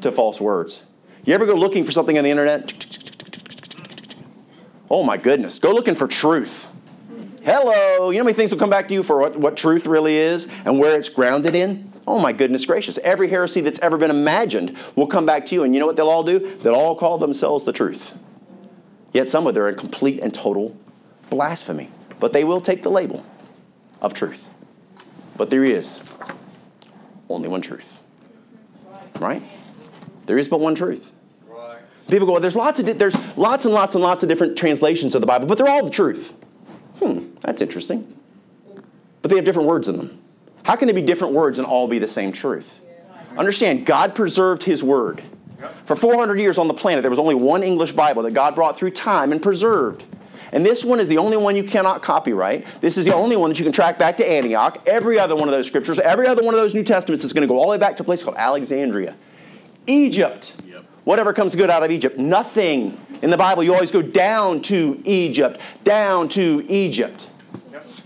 [0.00, 0.84] to false words.
[1.26, 3.03] You ever go looking for something on the internet?
[4.94, 6.68] Oh my goodness, go looking for truth.
[7.42, 9.88] Hello, you know how many things will come back to you for what, what truth
[9.88, 11.92] really is and where it's grounded in?
[12.06, 12.96] Oh my goodness gracious.
[12.98, 15.96] Every heresy that's ever been imagined will come back to you, and you know what
[15.96, 16.38] they'll all do?
[16.38, 18.16] They'll all call themselves the truth.
[19.12, 20.78] Yet some of them are complete and total
[21.28, 21.90] blasphemy.
[22.20, 23.26] But they will take the label
[24.00, 24.48] of truth.
[25.36, 26.02] But there is
[27.28, 28.00] only one truth.
[29.18, 29.42] Right?
[30.26, 31.12] There is but one truth.
[32.08, 34.58] People go, well, there's lots of di- there's lots and lots and lots of different
[34.58, 36.32] translations of the Bible, but they're all the truth.
[37.02, 38.14] Hmm, that's interesting.
[39.22, 40.18] But they have different words in them.
[40.64, 42.80] How can there be different words and all be the same truth?
[43.36, 45.22] Understand, God preserved His Word.
[45.86, 48.76] For 400 years on the planet, there was only one English Bible that God brought
[48.76, 50.04] through time and preserved.
[50.52, 52.64] And this one is the only one you cannot copyright.
[52.80, 54.80] This is the only one that you can track back to Antioch.
[54.86, 57.42] Every other one of those scriptures, every other one of those New Testaments is going
[57.42, 59.16] to go all the way back to a place called Alexandria.
[59.86, 60.54] Egypt
[61.04, 62.18] whatever comes good out of Egypt.
[62.18, 63.62] Nothing in the Bible.
[63.62, 67.30] You always go down to Egypt, down to Egypt.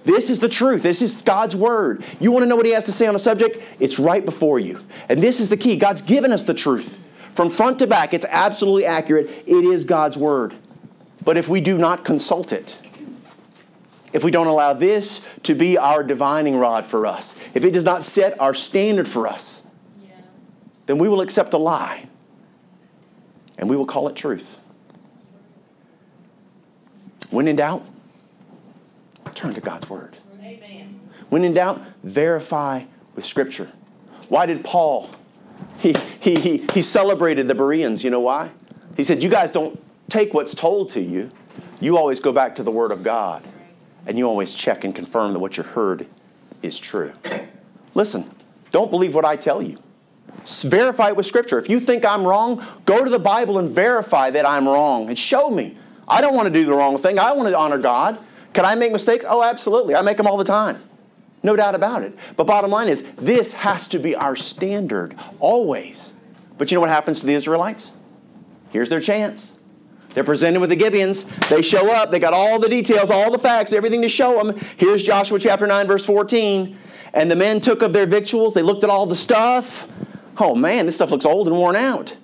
[0.05, 0.83] This is the truth.
[0.83, 2.03] This is God's word.
[2.21, 3.63] You want to know what He has to say on a subject?
[3.79, 4.81] It's right before you.
[5.09, 5.77] And this is the key.
[5.77, 6.99] God's given us the truth.
[7.35, 9.29] From front to back, it's absolutely accurate.
[9.47, 10.55] It is God's word.
[11.25, 12.81] But if we do not consult it,
[14.13, 17.85] if we don't allow this to be our divining rod for us, if it does
[17.85, 19.63] not set our standard for us,
[20.03, 20.13] yeah.
[20.87, 22.09] then we will accept a lie
[23.59, 24.61] and we will call it truth.
[27.31, 27.87] When in doubt,
[29.35, 30.17] turn to God's word.
[30.41, 31.01] Amen.
[31.29, 32.85] When in doubt, verify
[33.15, 33.71] with Scripture.
[34.29, 35.11] Why did Paul?
[35.79, 38.03] He, he, he, he celebrated the Bereans.
[38.03, 38.51] You know why?
[38.97, 39.79] He said, You guys don't
[40.09, 41.29] take what's told to you.
[41.81, 43.45] You always go back to the Word of God.
[44.07, 46.07] And you always check and confirm that what you heard
[46.63, 47.13] is true.
[47.95, 48.31] Listen,
[48.71, 49.77] don't believe what I tell you.
[50.65, 51.59] Verify it with Scripture.
[51.59, 55.19] If you think I'm wrong, go to the Bible and verify that I'm wrong and
[55.19, 55.75] show me.
[56.09, 57.19] I don't want to do the wrong thing.
[57.19, 58.19] I want to honor God.
[58.55, 59.25] Can I make mistakes?
[59.29, 59.95] Oh, absolutely.
[59.95, 60.83] I make them all the time.
[61.43, 62.19] No doubt about it.
[62.37, 66.15] But bottom line is, this has to be our standard always.
[66.57, 67.93] But you know what happens to the Israelites?
[68.71, 69.59] Here's their chance.
[70.15, 71.49] They're presented with the Gibeons.
[71.49, 72.11] They show up.
[72.11, 74.59] They got all the details, all the facts, everything to show them.
[74.77, 76.77] Here's Joshua chapter 9, verse 14.
[77.15, 78.55] And the men took of their victuals.
[78.55, 79.87] They looked at all the stuff.
[80.41, 82.17] Oh man, this stuff looks old and worn out.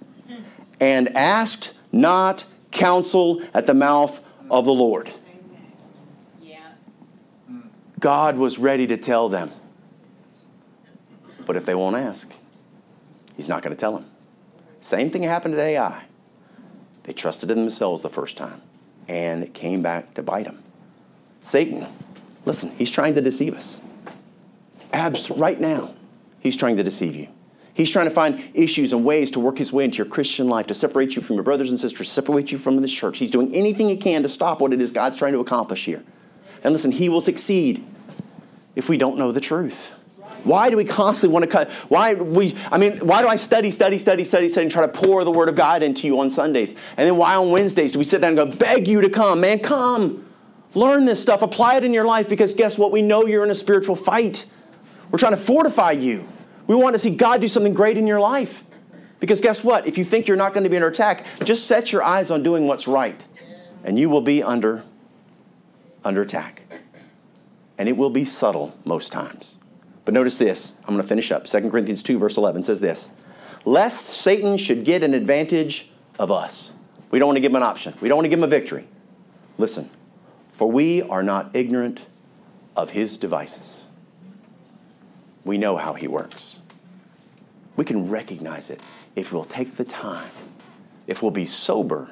[0.81, 5.11] And asked not counsel at the mouth of the Lord.
[8.01, 9.51] God was ready to tell them.
[11.47, 12.33] But if they won't ask,
[13.37, 14.07] He's not going to tell them.
[14.79, 16.05] Same thing happened at Ai.
[17.05, 18.63] They trusted in themselves the first time,
[19.09, 20.63] and it came back to bite them.
[21.41, 21.87] Satan,
[22.45, 23.81] listen, he's trying to deceive us.
[24.93, 25.91] Abs- right now,
[26.41, 27.29] he's trying to deceive you.
[27.75, 30.69] He's trying to find issues and ways to work his way into your Christian life,
[30.69, 33.19] to separate you from your brothers and sisters, separate you from this church.
[33.19, 36.03] He's doing anything he can to stop what it is God's trying to accomplish here.
[36.63, 37.85] And listen, he will succeed
[38.77, 39.93] if we don't know the truth?
[40.45, 41.71] Why do we constantly want to cut?
[41.89, 42.55] Why we?
[42.71, 45.31] I mean, why do I study, study, study, study, study, and try to pour the
[45.31, 46.73] Word of God into you on Sundays?
[46.97, 49.41] And then why on Wednesdays do we sit down and go, beg you to come,
[49.41, 50.27] man, come,
[50.75, 52.29] learn this stuff, apply it in your life?
[52.29, 52.93] Because guess what?
[52.93, 54.47] We know you're in a spiritual fight.
[55.11, 56.27] We're trying to fortify you.
[56.67, 58.65] We want to see God do something great in your life.
[59.21, 59.87] Because guess what?
[59.87, 62.43] If you think you're not going to be under attack, just set your eyes on
[62.43, 63.25] doing what's right,
[63.83, 64.83] and you will be under
[66.05, 66.65] under attack
[67.79, 69.59] and it will be subtle most times.
[70.05, 70.79] But notice this.
[70.81, 71.47] I'm going to finish up.
[71.47, 73.11] 2 Corinthians 2, verse 11 says this
[73.65, 76.73] Lest Satan should get an advantage of us.
[77.11, 78.49] We don't want to give him an option, we don't want to give him a
[78.49, 78.87] victory.
[79.57, 79.89] Listen,
[80.49, 82.07] for we are not ignorant
[82.77, 83.84] of his devices.
[85.45, 86.61] We know how he works.
[87.77, 88.81] We can recognize it
[89.15, 90.31] if we'll take the time,
[91.07, 92.11] if we'll be sober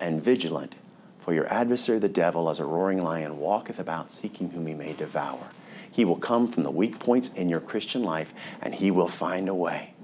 [0.00, 0.74] and vigilant
[1.18, 4.92] for your adversary, the devil, as a roaring lion, walketh about seeking whom he may
[4.92, 5.48] devour.
[5.90, 8.32] He will come from the weak points in your Christian life,
[8.62, 9.94] and he will find a way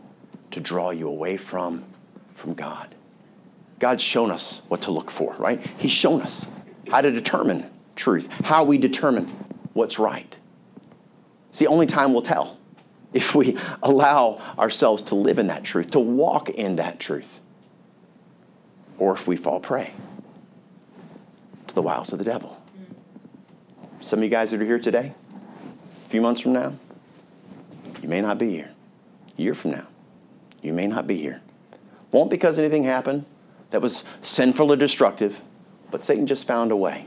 [0.51, 1.85] to draw you away from,
[2.35, 2.95] from God.
[3.79, 5.61] God's shown us what to look for, right?
[5.79, 6.45] He's shown us
[6.91, 9.27] how to determine truth, how we determine
[9.75, 10.37] what's right.
[11.53, 12.57] It's the only time we'll tell
[13.13, 17.41] if we allow ourselves to live in that truth, to walk in that truth,
[18.97, 19.93] or if we fall prey
[21.67, 22.59] to the wiles of the devil.
[24.01, 25.13] Some of you guys that are here today,
[26.07, 26.75] a few months from now,
[28.01, 28.71] you may not be here.
[29.37, 29.87] A year from now,
[30.63, 31.43] you may not be here.
[32.13, 33.27] Won't because anything happened
[33.73, 35.43] that was sinful or destructive,
[35.91, 37.05] but Satan just found a way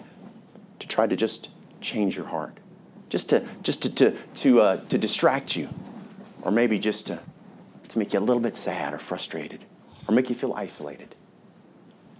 [0.77, 1.49] to try to just
[1.81, 2.59] change your heart,
[3.09, 5.69] just to just to to to, uh, to distract you,
[6.41, 7.19] or maybe just to
[7.89, 9.63] to make you a little bit sad or frustrated,
[10.07, 11.15] or make you feel isolated.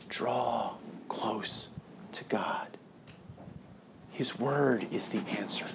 [0.10, 0.76] Draw
[1.08, 1.70] close
[2.14, 2.78] to God.
[4.12, 5.66] His word is the answer.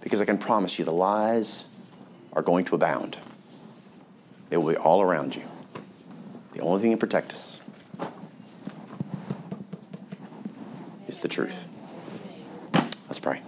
[0.00, 1.64] Because I can promise you, the lies
[2.32, 3.18] are going to abound.
[4.48, 5.42] They will be all around you.
[6.54, 7.60] The only thing that protect us
[11.06, 11.68] is the truth.
[13.06, 13.42] Let's pray.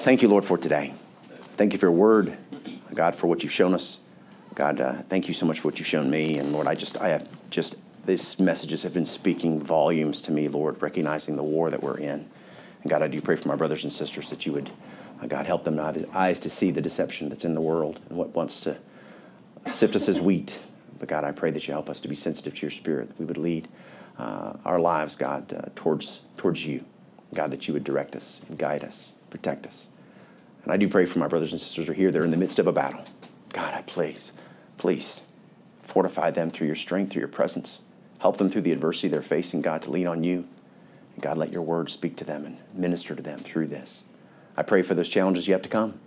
[0.00, 0.94] Thank you, Lord, for today.
[1.52, 2.36] Thank you for your word,
[2.94, 4.00] God, for what you've shown us.
[4.54, 6.38] God, uh, thank you so much for what you've shown me.
[6.38, 7.76] And Lord, I just, I have just
[8.06, 12.26] these messages have been speaking volumes to me, Lord, recognizing the war that we're in.
[12.82, 14.70] And God, I do pray for my brothers and sisters that you would,
[15.20, 18.00] uh, God, help them to have eyes to see the deception that's in the world
[18.08, 18.78] and what wants to
[19.66, 20.60] sift us as wheat.
[20.98, 23.18] But God, I pray that you help us to be sensitive to your spirit, that
[23.18, 23.68] we would lead
[24.16, 26.86] uh, our lives, God, uh, towards, towards you.
[27.34, 29.88] God, that you would direct us and guide us, protect us.
[30.64, 32.10] And I do pray for my brothers and sisters who are here.
[32.10, 33.04] They're in the midst of a battle.
[33.52, 34.32] God, I please,
[34.76, 35.22] please
[35.80, 37.80] fortify them through your strength, through your presence.
[38.18, 40.46] Help them through the adversity they're facing, God, to lean on you.
[41.14, 44.04] And God, let your word speak to them and minister to them through this.
[44.56, 45.98] I pray for those challenges yet to come.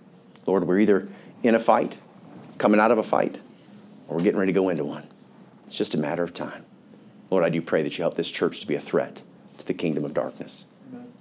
[0.46, 1.08] Lord, we're either
[1.42, 1.98] in a fight,
[2.58, 3.40] coming out of a fight,
[4.08, 5.08] or we're getting ready to go into one.
[5.66, 6.66] It's just a matter of time.
[7.30, 9.22] Lord, I do pray that you help this church to be a threat
[9.58, 10.66] to the kingdom of darkness.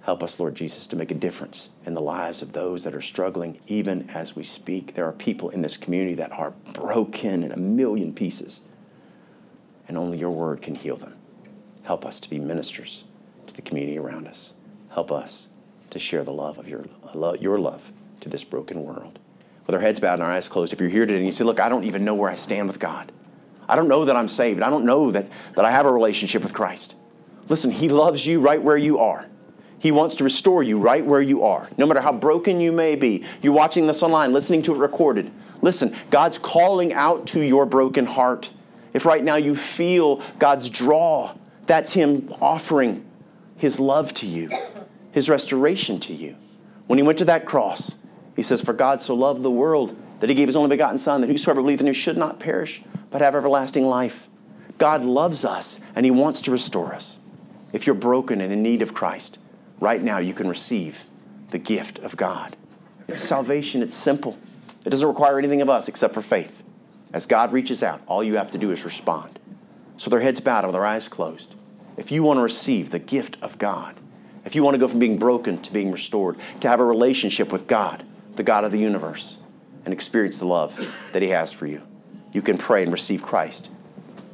[0.03, 3.01] Help us, Lord Jesus, to make a difference in the lives of those that are
[3.01, 4.95] struggling even as we speak.
[4.95, 8.63] There are people in this community that are broken in a million pieces
[9.87, 11.15] and only your word can heal them.
[11.85, 13.05] Help us to be ministers
[13.47, 14.55] to the community around us.
[14.93, 15.49] Help us
[15.91, 16.85] to share the love of your,
[17.39, 19.19] your love to this broken world.
[19.67, 21.45] With our heads bowed and our eyes closed, if you're here today and you say,
[21.45, 23.13] Look, I don't even know where I stand with God,
[23.69, 26.43] I don't know that I'm saved, I don't know that, that I have a relationship
[26.43, 26.97] with Christ.
[27.49, 29.27] Listen, He loves you right where you are.
[29.83, 32.95] He wants to restore you right where you are, no matter how broken you may
[32.95, 33.25] be.
[33.43, 35.29] You're watching this online, listening to it recorded.
[35.61, 38.53] Listen, God's calling out to your broken heart.
[38.93, 41.35] If right now you feel God's draw,
[41.67, 43.05] that's Him offering
[43.57, 44.51] His love to you,
[45.11, 46.37] His restoration to you.
[46.87, 47.97] When he went to that cross,
[48.37, 51.23] he says, For God so loved the world that he gave his only begotten Son,
[51.23, 54.29] that whosoever believeth in him should not perish, but have everlasting life.
[54.79, 57.19] God loves us and he wants to restore us.
[57.73, 59.39] If you're broken and in need of Christ,
[59.83, 61.05] right now you can receive
[61.51, 62.57] the gift of God.
[63.09, 64.39] It's salvation, it's simple.
[64.87, 66.63] It doesn't require anything of us except for faith.
[67.13, 69.41] As God reaches out, all you have to do is respond.
[69.97, 71.57] So their heads bowed with their eyes closed.
[71.97, 73.97] If you want to receive the gift of God,
[74.45, 77.53] if you want to go from being broken to being restored, to have a relationship
[77.53, 78.05] with God,
[78.37, 79.39] the God of the universe,
[79.85, 80.81] and experience the love
[81.13, 81.83] that He has for you,
[82.33, 83.69] you can pray and receive Christ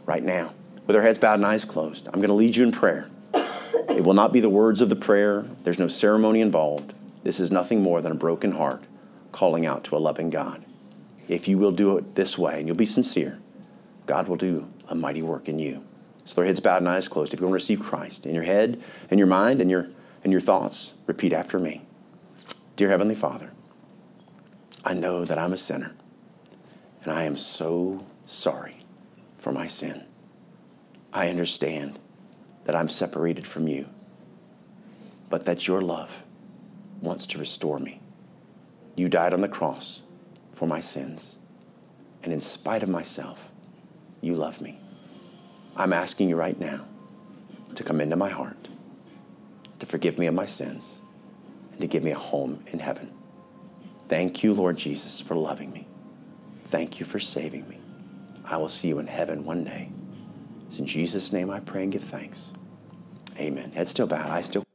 [0.05, 0.53] right now
[0.87, 2.07] with our heads bowed and eyes closed.
[2.07, 3.09] I'm going to lead you in prayer.
[3.99, 6.95] It will not be the words of the prayer, there's no ceremony involved.
[7.25, 8.85] This is nothing more than a broken heart
[9.33, 10.65] calling out to a loving God.
[11.27, 13.41] If you will do it this way and you'll be sincere,
[14.07, 15.85] God will do a mighty work in you.
[16.25, 17.35] So their heads bowed and eyes closed.
[17.35, 18.81] If you want to receive Christ in your head,
[19.11, 19.89] in your mind, and your,
[20.23, 21.85] and your thoughts, repeat after me.
[22.77, 23.51] Dear Heavenly Father,
[24.85, 25.93] I know that I'm a sinner,
[27.03, 28.77] and I am so sorry
[29.39, 30.05] for my sin.
[31.13, 31.99] I understand
[32.69, 33.89] that I'm separated from you,
[35.31, 36.23] but that your love
[37.01, 37.99] wants to restore me.
[38.95, 40.03] You died on the cross
[40.53, 41.39] for my sins,
[42.23, 43.51] and in spite of myself,
[44.21, 44.79] you love me.
[45.77, 46.85] I'm asking you right now
[47.75, 48.69] to come into my heart,
[49.79, 51.01] to forgive me of my sins,
[51.73, 53.11] and to give me a home in heaven.
[54.09, 55.89] Thank you, Lord Jesus, for loving me.
[56.67, 57.79] Thank you for saving me.
[58.45, 59.91] I will see you in heaven one day.
[60.67, 62.53] It's in Jesus' name I pray and give thanks.
[63.39, 63.73] Amen.
[63.73, 64.68] Head still bowed, eyes still